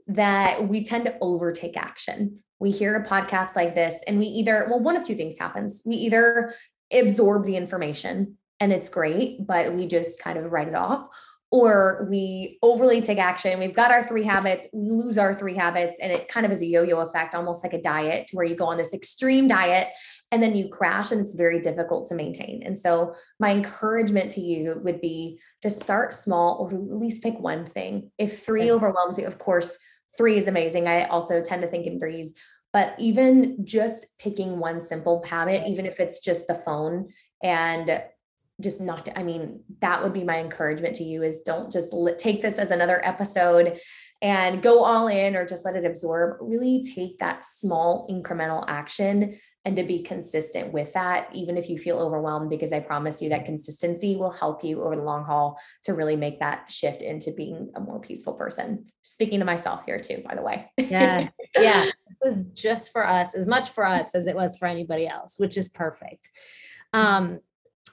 that 0.08 0.67
we 0.67 0.84
tend 0.84 1.06
to 1.06 1.17
overtake 1.19 1.78
action. 1.78 2.39
We 2.60 2.71
hear 2.71 2.95
a 2.95 3.06
podcast 3.06 3.56
like 3.56 3.76
this, 3.76 4.04
and 4.08 4.17
we 4.17 4.26
either, 4.28 4.67
well, 4.69 4.80
one 4.80 4.95
of 4.95 5.04
two 5.04 5.15
things 5.15 5.38
happens. 5.38 5.82
We 5.86 5.95
either 5.95 6.54
absorb 6.93 7.45
the 7.45 7.58
information 7.58 8.38
and 8.60 8.71
it's 8.71 8.88
great, 8.88 9.45
but 9.45 9.74
we 9.74 9.88
just 9.88 10.21
kind 10.21 10.38
of 10.38 10.52
write 10.52 10.69
it 10.69 10.76
off, 10.76 11.08
or 11.56 12.06
we 12.10 12.60
overly 12.62 13.00
take 13.00 13.18
action. 13.18 13.58
We've 13.60 13.74
got 13.74 13.89
our 13.89 14.04
three 14.04 14.24
habits, 14.24 14.68
we 14.74 14.89
lose 14.89 15.18
our 15.18 15.34
three 15.34 15.56
habits, 15.56 15.98
and 16.02 16.12
it 16.12 16.28
kind 16.28 16.46
of 16.46 16.52
is 16.52 16.62
a 16.62 16.65
yo 16.65 16.84
yo 16.84 17.00
effect, 17.00 17.34
almost 17.34 17.63
like 17.63 17.74
a 17.74 17.82
diet, 17.82 18.30
where 18.34 18.46
you 18.46 18.56
go 18.56 18.65
on 18.65 18.78
this 18.78 18.94
extreme 18.94 19.48
diet 19.48 19.88
and 20.32 20.44
then 20.44 20.54
you 20.54 20.68
crash 20.68 21.12
and 21.12 21.22
it's 21.22 21.34
very 21.34 21.62
difficult 21.62 22.10
to 22.10 22.15
maintain. 22.15 22.62
And 22.63 22.78
so 22.78 23.15
my 23.39 23.52
encouragement 23.52 24.34
to 24.34 24.41
you 24.41 24.82
would 24.84 25.00
be 25.00 25.39
to 25.62 25.70
start 25.70 26.13
small 26.13 26.58
or 26.60 26.74
at 26.74 27.00
least 27.00 27.24
pick 27.24 27.39
one 27.39 27.65
thing. 27.65 28.12
If 28.18 28.44
three 28.44 28.70
overwhelms 28.72 29.18
you, 29.18 29.26
of 29.26 29.39
course, 29.39 29.80
three 30.18 30.38
is 30.38 30.50
amazing. 30.50 30.88
I 30.88 31.06
also 31.06 31.41
tend 31.41 31.62
to 31.62 31.70
think 31.70 31.86
in 31.86 32.00
threes, 32.00 32.34
but 32.74 32.96
even 33.00 33.65
just 33.65 34.18
picking 34.20 34.60
one 34.60 34.82
simple 34.82 35.24
habit, 35.26 35.68
even 35.70 35.86
if 35.86 36.02
it's 36.02 36.20
just 36.20 36.48
the 36.48 36.56
phone 36.56 37.10
and 37.41 38.02
just 38.62 38.80
not 38.80 39.10
i 39.18 39.24
mean 39.24 39.62
that 39.80 40.02
would 40.02 40.13
be 40.13 40.24
my 40.24 40.39
encouragement 40.39 40.96
to 40.96 41.04
you 41.04 41.24
is 41.24 41.41
don't 41.41 41.72
just 41.72 41.91
li- 41.91 42.15
take 42.18 42.41
this 42.41 42.58
as 42.58 42.72
another 42.72 43.02
episode 43.04 43.80
and 44.22 44.62
go 44.62 44.84
all 44.84 45.08
in 45.08 45.36
or 45.36 45.46
just 45.46 45.65
let 45.65 45.76
it 45.76 45.86
absorb. 45.86 46.38
Really 46.41 46.84
take 46.96 47.20
that 47.20 47.46
small 47.46 48.08
incremental 48.10 48.63
action 48.68 49.39
and 49.65 49.76
to 49.76 49.84
be 49.84 50.04
consistent 50.04 50.72
with 50.72 50.94
that 50.94 51.28
even 51.34 51.58
if 51.58 51.70
you 51.70 51.78
feel 51.78 51.98
overwhelmed 51.98 52.52
because 52.52 52.72
i 52.72 52.80
promise 52.80 53.20
you 53.20 53.30
that 53.30 53.46
consistency 53.46 54.15
will 54.15 54.30
help 54.30 54.63
you 54.63 54.84
over 54.84 54.96
the 54.96 55.02
long 55.02 55.26
haul 55.26 55.60
to 55.84 55.96
really 55.96 56.15
make 56.15 56.39
that 56.39 56.70
shift 56.70 57.02
into 57.02 57.32
being 57.32 57.72
a 57.76 57.80
more 57.80 58.00
peaceful 58.00 58.34
person. 58.34 58.86
Speaking 59.02 59.39
to 59.39 59.46
myself 59.46 59.84
here 59.86 60.00
too 60.00 60.24
by 60.28 60.36
the 60.36 60.41
way. 60.41 60.72
Yeah. 60.78 61.30
Yeah. 61.58 61.86
It 61.86 61.94
was 62.22 62.44
just 62.54 62.91
for 62.91 63.08
us 63.08 63.34
as 63.34 63.48
much 63.48 63.70
for 63.70 63.88
us 63.88 64.13
as 64.13 64.28
it 64.28 64.36
was 64.36 64.58
for 64.58 64.68
anybody 64.68 65.08
else 65.08 65.39
which 65.39 65.58
is 65.58 65.70
perfect. 65.70 66.30
Um 66.94 67.39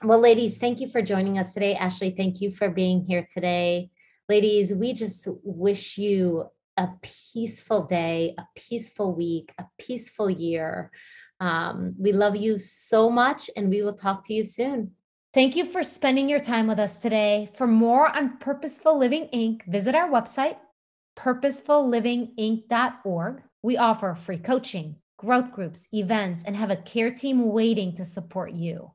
well, 0.01 0.19
ladies, 0.19 0.57
thank 0.57 0.81
you 0.81 0.89
for 0.89 1.01
joining 1.01 1.37
us 1.37 1.53
today. 1.53 1.75
Ashley, 1.75 2.11
thank 2.11 2.41
you 2.41 2.51
for 2.51 2.69
being 2.69 3.05
here 3.05 3.23
today. 3.33 3.89
Ladies, 4.27 4.73
we 4.73 4.91
just 4.93 5.29
wish 5.43 5.97
you 5.97 6.49
a 6.77 6.89
peaceful 7.01 7.85
day, 7.85 8.35
a 8.37 8.45
peaceful 8.55 9.15
week, 9.15 9.53
a 9.57 9.63
peaceful 9.77 10.29
year. 10.29 10.91
Um, 11.39 11.95
we 11.97 12.11
love 12.11 12.35
you 12.35 12.57
so 12.57 13.09
much, 13.09 13.49
and 13.55 13.69
we 13.69 13.81
will 13.81 13.93
talk 13.93 14.25
to 14.25 14.33
you 14.33 14.43
soon. 14.43 14.91
Thank 15.33 15.55
you 15.55 15.63
for 15.65 15.83
spending 15.83 16.27
your 16.29 16.39
time 16.39 16.67
with 16.67 16.79
us 16.79 16.99
today. 16.99 17.49
For 17.55 17.67
more 17.67 18.15
on 18.15 18.37
Purposeful 18.37 18.97
Living 18.97 19.29
Inc., 19.33 19.65
visit 19.67 19.95
our 19.95 20.09
website, 20.09 20.57
purposefullivinginc.org. 21.17 23.41
We 23.61 23.77
offer 23.77 24.15
free 24.15 24.37
coaching, 24.37 24.95
growth 25.17 25.51
groups, 25.51 25.89
events, 25.93 26.43
and 26.43 26.55
have 26.55 26.71
a 26.71 26.77
care 26.77 27.11
team 27.11 27.47
waiting 27.47 27.95
to 27.95 28.05
support 28.05 28.51
you. 28.51 28.91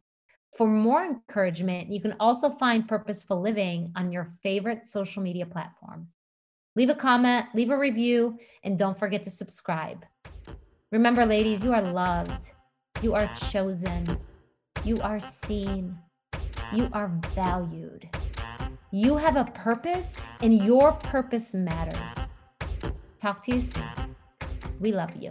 For 0.59 0.67
more 0.67 1.05
encouragement, 1.05 1.93
you 1.93 2.01
can 2.01 2.17
also 2.19 2.51
find 2.51 2.89
Purposeful 2.89 3.41
Living 3.41 3.93
on 3.95 4.11
your 4.11 4.33
favorite 4.43 4.85
social 4.85 5.23
media 5.23 5.47
platform. 5.47 6.09
Leave 6.75 6.89
a 6.89 6.97
comment, 6.97 7.47
leave 7.55 7.71
a 7.71 7.79
review, 7.79 8.37
and 8.65 8.77
don't 8.77 8.99
forget 8.99 9.23
to 9.23 9.31
subscribe. 9.31 10.05
Remember, 10.91 11.25
ladies, 11.25 11.63
you 11.63 11.73
are 11.73 11.81
loved, 11.81 12.51
you 13.03 13.15
are 13.15 13.31
chosen, 13.53 14.19
you 14.83 14.97
are 15.01 15.21
seen, 15.21 15.97
you 16.73 16.89
are 16.93 17.13
valued. 17.37 18.09
You 18.91 19.17
have 19.17 19.37
a 19.37 19.45
purpose, 19.45 20.19
and 20.43 20.65
your 20.65 20.91
purpose 20.91 21.55
matters. 21.55 22.33
Talk 23.21 23.43
to 23.45 23.55
you 23.55 23.61
soon. 23.61 24.17
We 24.81 24.91
love 24.91 25.15
you. 25.15 25.31